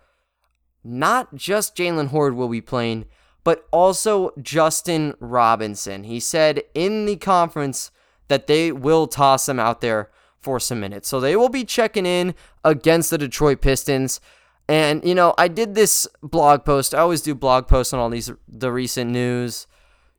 Not 0.81 1.35
just 1.35 1.75
Jalen 1.75 2.07
Hoard 2.07 2.35
will 2.35 2.49
be 2.49 2.61
playing, 2.61 3.05
but 3.43 3.65
also 3.71 4.31
Justin 4.41 5.13
Robinson. 5.19 6.05
He 6.05 6.21
said 6.21 6.63
in 6.73 7.05
the 7.05 7.17
conference 7.17 7.91
that 8.27 8.47
they 8.47 8.71
will 8.71 9.07
toss 9.07 9.47
him 9.47 9.59
out 9.59 9.81
there 9.81 10.09
for 10.39 10.59
some 10.59 10.79
minutes. 10.79 11.07
So 11.07 11.19
they 11.19 11.35
will 11.35 11.49
be 11.49 11.63
checking 11.63 12.05
in 12.05 12.35
against 12.63 13.09
the 13.09 13.17
Detroit 13.17 13.61
Pistons. 13.61 14.19
And 14.67 15.03
you 15.03 15.15
know, 15.15 15.33
I 15.37 15.47
did 15.47 15.75
this 15.75 16.07
blog 16.21 16.65
post. 16.65 16.93
I 16.93 16.99
always 16.99 17.21
do 17.21 17.33
blog 17.35 17.67
posts 17.67 17.93
on 17.93 17.99
all 17.99 18.09
these 18.09 18.31
the 18.47 18.71
recent 18.71 19.11
news, 19.11 19.67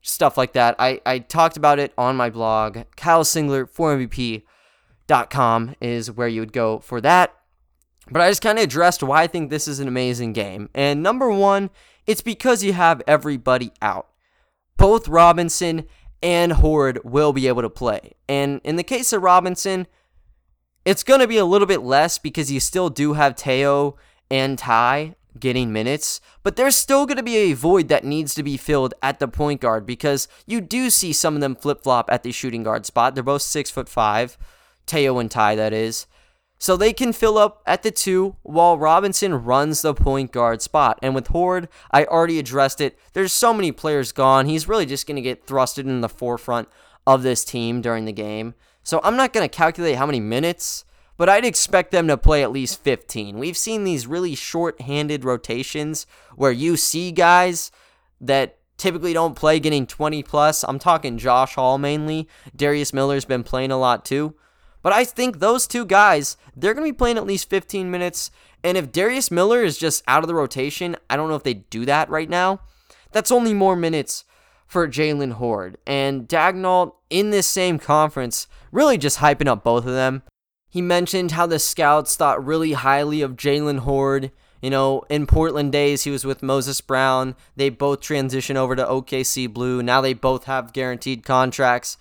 stuff 0.02 0.36
like 0.36 0.52
that. 0.54 0.76
I, 0.78 1.00
I 1.06 1.18
talked 1.18 1.56
about 1.56 1.78
it 1.78 1.92
on 1.96 2.16
my 2.16 2.30
blog. 2.30 2.78
Kyle 2.96 3.24
Singler, 3.24 3.70
4MVP.com 5.08 5.76
is 5.80 6.10
where 6.10 6.28
you 6.28 6.40
would 6.40 6.52
go 6.52 6.78
for 6.78 7.00
that. 7.00 7.34
But 8.10 8.20
I 8.20 8.28
just 8.30 8.42
kind 8.42 8.58
of 8.58 8.64
addressed 8.64 9.02
why 9.02 9.22
I 9.22 9.26
think 9.26 9.48
this 9.48 9.66
is 9.66 9.80
an 9.80 9.88
amazing 9.88 10.34
game. 10.34 10.68
And 10.74 11.02
number 11.02 11.30
one, 11.30 11.70
it's 12.06 12.20
because 12.20 12.62
you 12.62 12.74
have 12.74 13.00
everybody 13.06 13.72
out. 13.80 14.08
Both 14.76 15.08
Robinson 15.08 15.86
and 16.24 16.54
Hoard 16.54 16.98
will 17.04 17.34
be 17.34 17.46
able 17.46 17.60
to 17.60 17.70
play. 17.70 18.14
And 18.28 18.62
in 18.64 18.76
the 18.76 18.82
case 18.82 19.12
of 19.12 19.22
Robinson, 19.22 19.86
it's 20.86 21.02
going 21.02 21.20
to 21.20 21.28
be 21.28 21.36
a 21.36 21.44
little 21.44 21.66
bit 21.66 21.82
less 21.82 22.16
because 22.16 22.50
you 22.50 22.60
still 22.60 22.88
do 22.88 23.12
have 23.12 23.36
Teo 23.36 23.96
and 24.30 24.58
Ty 24.58 25.16
getting 25.38 25.72
minutes, 25.72 26.22
but 26.42 26.56
there's 26.56 26.76
still 26.76 27.04
going 27.04 27.18
to 27.18 27.22
be 27.22 27.36
a 27.36 27.52
void 27.52 27.88
that 27.88 28.04
needs 28.04 28.34
to 28.34 28.42
be 28.42 28.56
filled 28.56 28.94
at 29.02 29.18
the 29.18 29.28
point 29.28 29.60
guard 29.60 29.84
because 29.84 30.26
you 30.46 30.60
do 30.62 30.88
see 30.88 31.12
some 31.12 31.34
of 31.34 31.40
them 31.42 31.54
flip 31.56 31.82
flop 31.82 32.08
at 32.10 32.22
the 32.22 32.32
shooting 32.32 32.62
guard 32.62 32.86
spot. 32.86 33.14
They're 33.14 33.22
both 33.22 33.42
six 33.42 33.70
foot 33.70 33.88
five, 33.88 34.38
Teo 34.86 35.18
and 35.18 35.30
Ty, 35.30 35.56
that 35.56 35.74
is. 35.74 36.06
So 36.58 36.76
they 36.76 36.92
can 36.92 37.12
fill 37.12 37.36
up 37.36 37.62
at 37.66 37.82
the 37.82 37.90
two 37.90 38.36
while 38.42 38.78
Robinson 38.78 39.34
runs 39.44 39.82
the 39.82 39.92
point 39.92 40.32
guard 40.32 40.62
spot. 40.62 40.98
And 41.02 41.14
with 41.14 41.28
Hoard, 41.28 41.68
I 41.90 42.04
already 42.04 42.38
addressed 42.38 42.80
it. 42.80 42.98
There's 43.12 43.32
so 43.32 43.52
many 43.52 43.72
players 43.72 44.12
gone. 44.12 44.46
He's 44.46 44.68
really 44.68 44.86
just 44.86 45.06
going 45.06 45.16
to 45.16 45.22
get 45.22 45.46
thrusted 45.46 45.80
in 45.80 46.00
the 46.00 46.08
forefront 46.08 46.68
of 47.06 47.22
this 47.22 47.44
team 47.44 47.80
during 47.82 48.04
the 48.04 48.12
game. 48.12 48.54
So 48.82 49.00
I'm 49.02 49.16
not 49.16 49.32
going 49.32 49.46
to 49.46 49.54
calculate 49.54 49.96
how 49.96 50.06
many 50.06 50.20
minutes, 50.20 50.84
but 51.16 51.28
I'd 51.28 51.44
expect 51.44 51.90
them 51.90 52.08
to 52.08 52.16
play 52.16 52.42
at 52.42 52.52
least 52.52 52.82
15. 52.82 53.38
We've 53.38 53.56
seen 53.56 53.84
these 53.84 54.06
really 54.06 54.34
short-handed 54.34 55.24
rotations 55.24 56.06
where 56.36 56.52
you 56.52 56.76
see 56.76 57.12
guys 57.12 57.70
that 58.20 58.58
typically 58.76 59.12
don't 59.12 59.36
play 59.36 59.60
getting 59.60 59.86
20 59.86 60.22
plus. 60.22 60.64
I'm 60.64 60.78
talking 60.78 61.18
Josh 61.18 61.54
Hall 61.54 61.78
mainly. 61.78 62.28
Darius 62.54 62.92
Miller's 62.92 63.24
been 63.24 63.42
playing 63.42 63.70
a 63.70 63.78
lot 63.78 64.04
too. 64.04 64.34
But 64.84 64.92
I 64.92 65.04
think 65.04 65.38
those 65.38 65.66
two 65.66 65.86
guys, 65.86 66.36
they're 66.54 66.74
going 66.74 66.86
to 66.86 66.92
be 66.92 66.96
playing 66.96 67.16
at 67.16 67.26
least 67.26 67.48
15 67.48 67.90
minutes. 67.90 68.30
And 68.62 68.76
if 68.76 68.92
Darius 68.92 69.30
Miller 69.30 69.64
is 69.64 69.78
just 69.78 70.04
out 70.06 70.22
of 70.22 70.28
the 70.28 70.34
rotation, 70.34 70.94
I 71.08 71.16
don't 71.16 71.30
know 71.30 71.36
if 71.36 71.42
they 71.42 71.54
do 71.54 71.86
that 71.86 72.10
right 72.10 72.28
now. 72.28 72.60
That's 73.10 73.32
only 73.32 73.54
more 73.54 73.76
minutes 73.76 74.24
for 74.66 74.86
Jalen 74.86 75.32
Hoard. 75.32 75.78
And 75.86 76.28
Daigneault, 76.28 76.92
in 77.08 77.30
this 77.30 77.46
same 77.46 77.78
conference, 77.78 78.46
really 78.70 78.98
just 78.98 79.20
hyping 79.20 79.48
up 79.48 79.64
both 79.64 79.86
of 79.86 79.94
them. 79.94 80.22
He 80.68 80.82
mentioned 80.82 81.30
how 81.30 81.46
the 81.46 81.58
scouts 81.58 82.14
thought 82.14 82.44
really 82.44 82.72
highly 82.72 83.22
of 83.22 83.36
Jalen 83.36 83.80
Hoard. 83.80 84.32
You 84.60 84.68
know, 84.68 85.04
in 85.08 85.26
Portland 85.26 85.72
days, 85.72 86.04
he 86.04 86.10
was 86.10 86.26
with 86.26 86.42
Moses 86.42 86.82
Brown. 86.82 87.36
They 87.56 87.70
both 87.70 88.00
transitioned 88.00 88.56
over 88.56 88.76
to 88.76 88.84
OKC 88.84 89.50
Blue. 89.50 89.82
Now 89.82 90.02
they 90.02 90.12
both 90.12 90.44
have 90.44 90.74
guaranteed 90.74 91.24
contracts. 91.24 91.96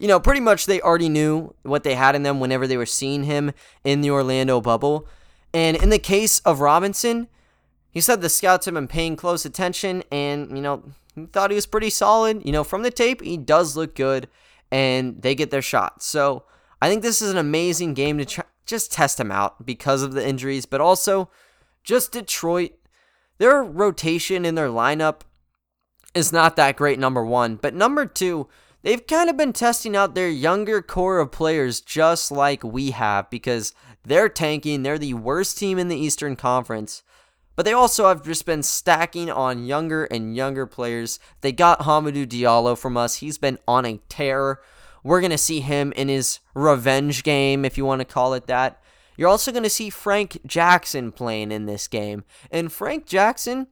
You 0.00 0.08
know, 0.08 0.18
pretty 0.18 0.40
much 0.40 0.66
they 0.66 0.80
already 0.80 1.08
knew 1.08 1.54
what 1.62 1.84
they 1.84 1.94
had 1.94 2.16
in 2.16 2.22
them 2.22 2.40
whenever 2.40 2.66
they 2.66 2.76
were 2.76 2.86
seeing 2.86 3.24
him 3.24 3.52
in 3.84 4.00
the 4.00 4.10
Orlando 4.10 4.60
bubble. 4.60 5.06
And 5.52 5.76
in 5.76 5.90
the 5.90 5.98
case 5.98 6.40
of 6.40 6.60
Robinson, 6.60 7.28
he 7.90 8.00
said 8.00 8.20
the 8.20 8.28
scouts 8.28 8.64
have 8.64 8.74
been 8.74 8.88
paying 8.88 9.14
close 9.14 9.44
attention 9.44 10.02
and, 10.10 10.56
you 10.56 10.62
know, 10.62 10.82
he 11.14 11.26
thought 11.26 11.50
he 11.50 11.54
was 11.54 11.66
pretty 11.66 11.90
solid. 11.90 12.44
You 12.46 12.52
know, 12.52 12.64
from 12.64 12.82
the 12.82 12.90
tape, 12.90 13.20
he 13.20 13.36
does 13.36 13.76
look 13.76 13.94
good, 13.94 14.28
and 14.70 15.20
they 15.20 15.34
get 15.34 15.50
their 15.50 15.62
shot. 15.62 16.02
So 16.02 16.44
I 16.80 16.88
think 16.88 17.02
this 17.02 17.20
is 17.20 17.30
an 17.30 17.38
amazing 17.38 17.94
game 17.94 18.18
to 18.18 18.24
try, 18.24 18.44
just 18.64 18.92
test 18.92 19.18
him 19.20 19.32
out 19.32 19.66
because 19.66 20.02
of 20.02 20.12
the 20.12 20.26
injuries, 20.26 20.66
but 20.66 20.80
also 20.80 21.28
just 21.84 22.12
Detroit. 22.12 22.72
Their 23.38 23.62
rotation 23.62 24.44
in 24.44 24.54
their 24.54 24.68
lineup 24.68 25.22
is 26.14 26.32
not 26.32 26.56
that 26.56 26.76
great, 26.76 26.98
number 26.98 27.24
one. 27.24 27.56
But 27.56 27.74
number 27.74 28.06
two, 28.06 28.48
they've 28.82 29.06
kind 29.06 29.30
of 29.30 29.36
been 29.36 29.52
testing 29.52 29.96
out 29.96 30.14
their 30.14 30.28
younger 30.28 30.82
core 30.82 31.18
of 31.18 31.30
players 31.30 31.80
just 31.80 32.30
like 32.30 32.64
we 32.64 32.90
have 32.90 33.30
because 33.30 33.74
they're 34.04 34.28
tanking. 34.28 34.82
They're 34.82 34.98
the 34.98 35.14
worst 35.14 35.58
team 35.58 35.78
in 35.78 35.88
the 35.88 35.98
Eastern 35.98 36.36
Conference. 36.36 37.02
But 37.56 37.64
they 37.66 37.72
also 37.72 38.08
have 38.08 38.24
just 38.24 38.46
been 38.46 38.62
stacking 38.62 39.30
on 39.30 39.66
younger 39.66 40.04
and 40.04 40.34
younger 40.34 40.66
players. 40.66 41.18
They 41.42 41.52
got 41.52 41.80
Hamidou 41.80 42.26
Diallo 42.26 42.78
from 42.78 42.96
us. 42.96 43.16
He's 43.16 43.38
been 43.38 43.58
on 43.68 43.84
a 43.84 44.00
tear. 44.08 44.60
We're 45.04 45.20
going 45.20 45.30
to 45.30 45.38
see 45.38 45.60
him 45.60 45.92
in 45.92 46.08
his 46.08 46.40
revenge 46.54 47.22
game, 47.22 47.64
if 47.64 47.76
you 47.76 47.84
want 47.84 48.00
to 48.00 48.06
call 48.06 48.34
it 48.34 48.46
that. 48.46 48.82
You're 49.16 49.28
also 49.28 49.52
going 49.52 49.64
to 49.64 49.70
see 49.70 49.90
Frank 49.90 50.40
Jackson 50.46 51.12
playing 51.12 51.52
in 51.52 51.66
this 51.66 51.86
game. 51.88 52.24
And 52.50 52.72
Frank 52.72 53.04
Jackson, 53.04 53.66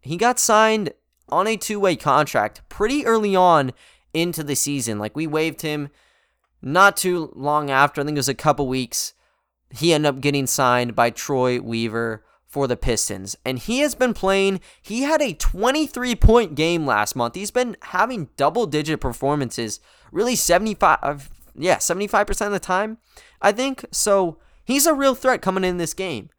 he 0.00 0.16
got 0.16 0.38
signed 0.38 0.92
on 1.28 1.48
a 1.48 1.56
two 1.56 1.80
way 1.80 1.96
contract 1.96 2.62
pretty 2.68 3.04
early 3.04 3.34
on 3.34 3.72
into 4.14 4.42
the 4.42 4.56
season. 4.56 4.98
Like, 4.98 5.16
we 5.16 5.26
waived 5.26 5.62
him 5.62 5.90
not 6.62 6.96
too 6.96 7.32
long 7.34 7.70
after. 7.70 8.00
I 8.00 8.04
think 8.04 8.16
it 8.16 8.18
was 8.18 8.28
a 8.28 8.34
couple 8.34 8.66
weeks. 8.66 9.14
He 9.70 9.92
ended 9.92 10.08
up 10.14 10.20
getting 10.20 10.46
signed 10.46 10.94
by 10.94 11.10
Troy 11.10 11.60
Weaver 11.60 12.24
for 12.46 12.66
the 12.66 12.76
Pistons. 12.76 13.36
And 13.44 13.58
he 13.58 13.80
has 13.80 13.94
been 13.94 14.14
playing, 14.14 14.60
he 14.80 15.02
had 15.02 15.20
a 15.20 15.34
23 15.34 16.16
point 16.16 16.54
game 16.54 16.86
last 16.86 17.14
month. 17.14 17.34
He's 17.34 17.50
been 17.50 17.76
having 17.82 18.30
double 18.36 18.66
digit 18.66 19.00
performances, 19.00 19.80
really 20.10 20.34
75 20.34 20.98
uh, 21.02 21.18
yeah, 21.60 21.76
75% 21.76 22.46
of 22.46 22.52
the 22.52 22.60
time, 22.60 22.98
I 23.42 23.52
think. 23.52 23.84
So, 23.90 24.38
he's 24.64 24.86
a 24.86 24.94
real 24.94 25.16
threat 25.16 25.42
coming 25.42 25.64
in 25.64 25.76
this 25.76 25.92
game. 25.92 26.30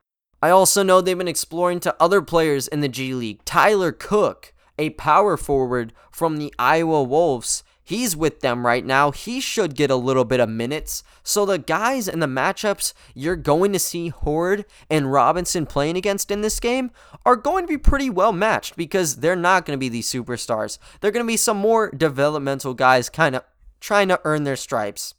I 0.42 0.50
also 0.50 0.84
know 0.84 1.02
they've 1.02 1.18
been 1.18 1.28
exploring 1.28 1.82
to 1.82 1.96
other 2.00 2.22
players 2.22 2.68
in 2.68 2.80
the 2.80 2.88
G 2.88 3.14
League. 3.14 3.44
Tyler 3.44 3.92
Cook, 3.92 4.54
a 4.80 4.90
power 4.92 5.38
forward 5.38 5.94
from 6.12 6.38
the 6.38 6.52
Iowa 6.58 7.04
Wolves, 7.04 7.64
He's 7.90 8.16
with 8.16 8.42
them 8.42 8.68
right 8.68 8.86
now. 8.86 9.10
He 9.10 9.40
should 9.42 9.74
get 9.74 9.90
a 9.90 9.96
little 9.96 10.24
bit 10.24 10.40
of 10.40 10.48
minutes. 10.48 11.02
So 11.24 11.44
the 11.44 11.58
guys 11.58 12.08
and 12.08 12.22
the 12.22 12.28
matchups 12.28 12.94
you're 13.16 13.36
going 13.36 13.74
to 13.74 13.80
see 13.80 14.10
Hoard 14.10 14.66
and 14.92 15.12
Robinson 15.12 15.66
playing 15.66 15.98
against 15.98 16.30
in 16.30 16.42
this 16.42 16.60
game 16.60 16.92
are 17.26 17.36
going 17.36 17.64
to 17.64 17.68
be 17.68 17.80
pretty 17.80 18.08
well 18.12 18.32
matched 18.32 18.78
because 18.78 19.16
they're 19.16 19.36
not 19.36 19.66
going 19.66 19.76
to 19.76 19.80
be 19.80 19.90
these 19.90 20.08
superstars. 20.08 20.78
They're 21.02 21.10
going 21.10 21.26
to 21.26 21.28
be 21.28 21.36
some 21.36 21.58
more 21.58 21.90
developmental 21.90 22.76
guys 22.76 23.10
kind 23.10 23.36
of 23.36 23.44
trying 23.80 24.10
to 24.10 24.22
earn 24.24 24.44
their 24.44 24.56
stripes. 24.56 25.16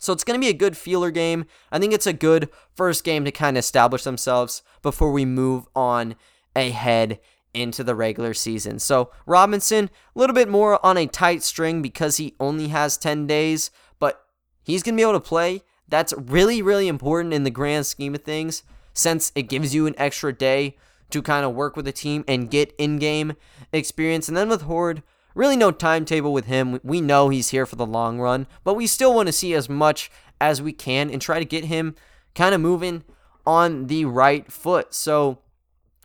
So 0.00 0.12
it's 0.12 0.24
going 0.24 0.40
to 0.40 0.44
be 0.44 0.50
a 0.50 0.58
good 0.58 0.76
feeler 0.76 1.12
game. 1.12 1.44
I 1.70 1.78
think 1.78 1.94
it's 1.94 2.08
a 2.08 2.12
good 2.12 2.48
first 2.74 3.04
game 3.04 3.24
to 3.26 3.30
kind 3.30 3.56
of 3.56 3.60
establish 3.60 4.02
themselves 4.02 4.64
before 4.82 5.12
we 5.12 5.24
move 5.24 5.68
on 5.76 6.16
ahead 6.56 7.20
into 7.54 7.84
the 7.84 7.94
regular 7.94 8.34
season. 8.34 8.78
So 8.78 9.10
Robinson, 9.26 9.90
a 10.14 10.18
little 10.18 10.34
bit 10.34 10.48
more 10.48 10.84
on 10.84 10.96
a 10.96 11.06
tight 11.06 11.42
string 11.42 11.82
because 11.82 12.16
he 12.16 12.34
only 12.40 12.68
has 12.68 12.96
10 12.96 13.26
days, 13.26 13.70
but 13.98 14.24
he's 14.62 14.82
going 14.82 14.94
to 14.94 15.00
be 15.00 15.02
able 15.02 15.12
to 15.14 15.20
play. 15.20 15.62
That's 15.88 16.14
really, 16.16 16.62
really 16.62 16.88
important 16.88 17.34
in 17.34 17.44
the 17.44 17.50
grand 17.50 17.86
scheme 17.86 18.14
of 18.14 18.22
things 18.22 18.62
since 18.94 19.32
it 19.34 19.42
gives 19.42 19.74
you 19.74 19.86
an 19.86 19.94
extra 19.98 20.32
day 20.32 20.76
to 21.10 21.22
kind 21.22 21.44
of 21.44 21.54
work 21.54 21.76
with 21.76 21.84
the 21.84 21.92
team 21.92 22.24
and 22.26 22.50
get 22.50 22.74
in 22.78 22.98
game 22.98 23.34
experience. 23.72 24.28
And 24.28 24.36
then 24.36 24.48
with 24.48 24.62
Hoard, 24.62 25.02
really 25.34 25.56
no 25.56 25.70
timetable 25.70 26.32
with 26.32 26.46
him. 26.46 26.80
We 26.82 27.00
know 27.00 27.28
he's 27.28 27.50
here 27.50 27.66
for 27.66 27.76
the 27.76 27.86
long 27.86 28.18
run, 28.18 28.46
but 28.64 28.74
we 28.74 28.86
still 28.86 29.14
want 29.14 29.26
to 29.26 29.32
see 29.32 29.54
as 29.54 29.68
much 29.68 30.10
as 30.40 30.60
we 30.60 30.72
can 30.72 31.10
and 31.10 31.20
try 31.20 31.38
to 31.38 31.44
get 31.44 31.66
him 31.66 31.94
kind 32.34 32.54
of 32.54 32.60
moving 32.60 33.04
on 33.46 33.86
the 33.86 34.04
right 34.04 34.50
foot. 34.50 34.94
So 34.94 35.38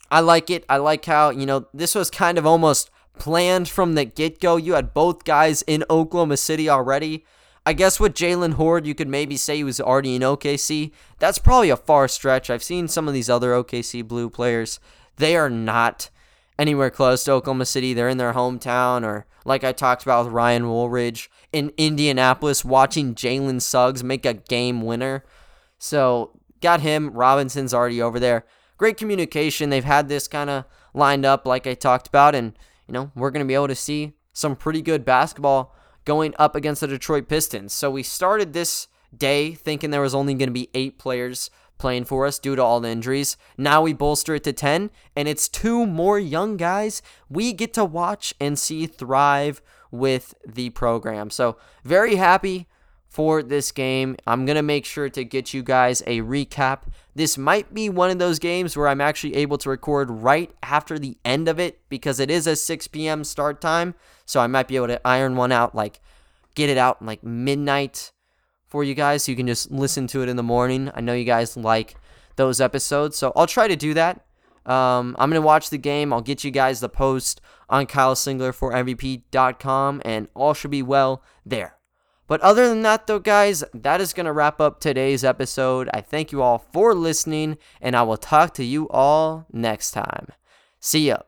I 0.09 0.21
like 0.21 0.49
it. 0.49 0.65
I 0.69 0.77
like 0.77 1.05
how, 1.05 1.29
you 1.29 1.45
know, 1.45 1.67
this 1.73 1.95
was 1.95 2.09
kind 2.09 2.37
of 2.37 2.45
almost 2.45 2.89
planned 3.17 3.67
from 3.67 3.95
the 3.95 4.05
get 4.05 4.39
go. 4.39 4.57
You 4.57 4.73
had 4.73 4.93
both 4.93 5.23
guys 5.23 5.61
in 5.63 5.83
Oklahoma 5.89 6.37
City 6.37 6.69
already. 6.69 7.25
I 7.65 7.73
guess 7.73 7.99
with 7.99 8.13
Jalen 8.13 8.53
Hoard, 8.53 8.87
you 8.87 8.95
could 8.95 9.09
maybe 9.09 9.35
say 9.35 9.57
he 9.57 9.63
was 9.63 9.81
already 9.81 10.15
in 10.15 10.21
OKC. 10.21 10.91
That's 11.19 11.37
probably 11.37 11.69
a 11.69 11.75
far 11.75 12.07
stretch. 12.07 12.49
I've 12.49 12.63
seen 12.63 12.87
some 12.87 13.09
of 13.09 13.13
these 13.13 13.29
other 13.29 13.51
OKC 13.51 14.07
Blue 14.07 14.29
players. 14.29 14.79
They 15.17 15.35
are 15.35 15.49
not 15.49 16.09
anywhere 16.57 16.89
close 16.89 17.25
to 17.25 17.33
Oklahoma 17.33 17.65
City. 17.65 17.93
They're 17.93 18.07
in 18.07 18.19
their 18.19 18.33
hometown, 18.33 19.03
or 19.03 19.25
like 19.43 19.65
I 19.65 19.73
talked 19.73 20.03
about 20.03 20.25
with 20.25 20.33
Ryan 20.33 20.69
Woolridge 20.69 21.29
in 21.51 21.73
Indianapolis, 21.77 22.63
watching 22.63 23.13
Jalen 23.15 23.61
Suggs 23.61 24.03
make 24.03 24.25
a 24.25 24.35
game 24.35 24.81
winner. 24.81 25.25
So 25.77 26.39
got 26.61 26.79
him. 26.79 27.11
Robinson's 27.11 27.73
already 27.73 28.01
over 28.01 28.19
there. 28.19 28.45
Great 28.77 28.97
communication. 28.97 29.69
They've 29.69 29.83
had 29.83 30.07
this 30.07 30.27
kind 30.27 30.49
of 30.49 30.65
lined 30.93 31.25
up, 31.25 31.45
like 31.45 31.67
I 31.67 31.73
talked 31.73 32.07
about, 32.07 32.35
and 32.35 32.53
you 32.87 32.93
know 32.93 33.11
we're 33.15 33.31
going 33.31 33.45
to 33.45 33.47
be 33.47 33.55
able 33.55 33.67
to 33.67 33.75
see 33.75 34.13
some 34.33 34.55
pretty 34.55 34.81
good 34.81 35.03
basketball 35.03 35.75
going 36.05 36.33
up 36.39 36.55
against 36.55 36.81
the 36.81 36.87
Detroit 36.87 37.27
Pistons. 37.27 37.73
So 37.73 37.89
we 37.91 38.03
started 38.03 38.53
this 38.53 38.87
day 39.15 39.53
thinking 39.53 39.89
there 39.89 40.01
was 40.01 40.15
only 40.15 40.33
going 40.33 40.49
to 40.49 40.53
be 40.53 40.69
eight 40.73 40.99
players 40.99 41.49
playing 41.77 42.05
for 42.05 42.25
us 42.25 42.39
due 42.39 42.55
to 42.55 42.63
all 42.63 42.79
the 42.79 42.89
injuries. 42.89 43.37
Now 43.57 43.81
we 43.81 43.93
bolster 43.93 44.35
it 44.35 44.43
to 44.45 44.53
10, 44.53 44.89
and 45.15 45.27
it's 45.27 45.47
two 45.47 45.85
more 45.85 46.19
young 46.19 46.57
guys 46.57 47.01
we 47.29 47.53
get 47.53 47.73
to 47.75 47.85
watch 47.85 48.33
and 48.39 48.57
see 48.57 48.87
thrive 48.87 49.61
with 49.91 50.33
the 50.45 50.69
program. 50.71 51.29
So, 51.29 51.57
very 51.83 52.15
happy 52.15 52.67
for 53.07 53.41
this 53.41 53.71
game. 53.71 54.15
I'm 54.27 54.45
going 54.45 54.55
to 54.55 54.61
make 54.61 54.85
sure 54.85 55.09
to 55.09 55.23
get 55.23 55.53
you 55.53 55.63
guys 55.63 56.01
a 56.05 56.21
recap. 56.21 56.81
This 57.15 57.37
might 57.37 57.73
be 57.73 57.89
one 57.89 58.09
of 58.09 58.19
those 58.19 58.39
games 58.39 58.77
where 58.77 58.87
I'm 58.87 59.01
actually 59.01 59.35
able 59.35 59.57
to 59.59 59.69
record 59.69 60.09
right 60.09 60.51
after 60.61 60.99
the 60.99 61.17
end 61.25 61.47
of 61.47 61.59
it 61.59 61.79
because 61.89 62.19
it 62.19 62.29
is 62.29 62.45
a 62.45 62.55
6 62.55 62.87
p.m. 62.87 63.23
start 63.23 63.59
time. 63.59 63.95
So 64.25 64.39
I 64.39 64.47
might 64.47 64.67
be 64.67 64.75
able 64.75 64.87
to 64.87 65.07
iron 65.07 65.35
one 65.35 65.51
out, 65.51 65.73
like 65.73 65.99
get 66.53 66.69
it 66.69 66.77
out 66.77 67.03
like 67.03 67.23
midnight 67.23 68.11
for 68.67 68.83
you 68.83 68.93
guys 68.93 69.23
so 69.23 69.31
you 69.31 69.35
can 69.35 69.47
just 69.47 69.71
listen 69.71 70.07
to 70.07 70.21
it 70.21 70.29
in 70.29 70.35
the 70.35 70.43
morning. 70.43 70.91
I 70.93 71.01
know 71.01 71.13
you 71.13 71.25
guys 71.25 71.55
like 71.57 71.95
those 72.35 72.61
episodes. 72.61 73.17
So 73.17 73.31
I'll 73.35 73.47
try 73.47 73.67
to 73.67 73.75
do 73.75 73.93
that. 73.93 74.25
Um, 74.65 75.15
I'm 75.17 75.29
going 75.29 75.41
to 75.41 75.45
watch 75.45 75.69
the 75.69 75.77
game. 75.77 76.11
I'll 76.11 76.21
get 76.21 76.43
you 76.43 76.51
guys 76.51 76.81
the 76.81 76.89
post 76.89 77.39
on 77.69 77.85
Kyle 77.85 78.15
Singler 78.15 78.53
for 78.53 78.73
MVP.com, 78.73 80.01
and 80.03 80.27
all 80.33 80.53
should 80.53 80.71
be 80.71 80.83
well 80.83 81.23
there. 81.45 81.76
But 82.27 82.41
other 82.41 82.67
than 82.67 82.81
that, 82.81 83.07
though, 83.07 83.19
guys, 83.19 83.63
that 83.73 84.01
is 84.01 84.13
going 84.13 84.25
to 84.25 84.33
wrap 84.33 84.59
up 84.59 84.79
today's 84.79 85.23
episode. 85.23 85.89
I 85.93 86.01
thank 86.01 86.31
you 86.31 86.41
all 86.41 86.57
for 86.57 86.93
listening, 86.93 87.57
and 87.81 87.95
I 87.95 88.03
will 88.03 88.17
talk 88.17 88.53
to 88.55 88.65
you 88.65 88.89
all 88.89 89.45
next 89.51 89.91
time. 89.91 90.27
See 90.79 91.07
ya. 91.07 91.19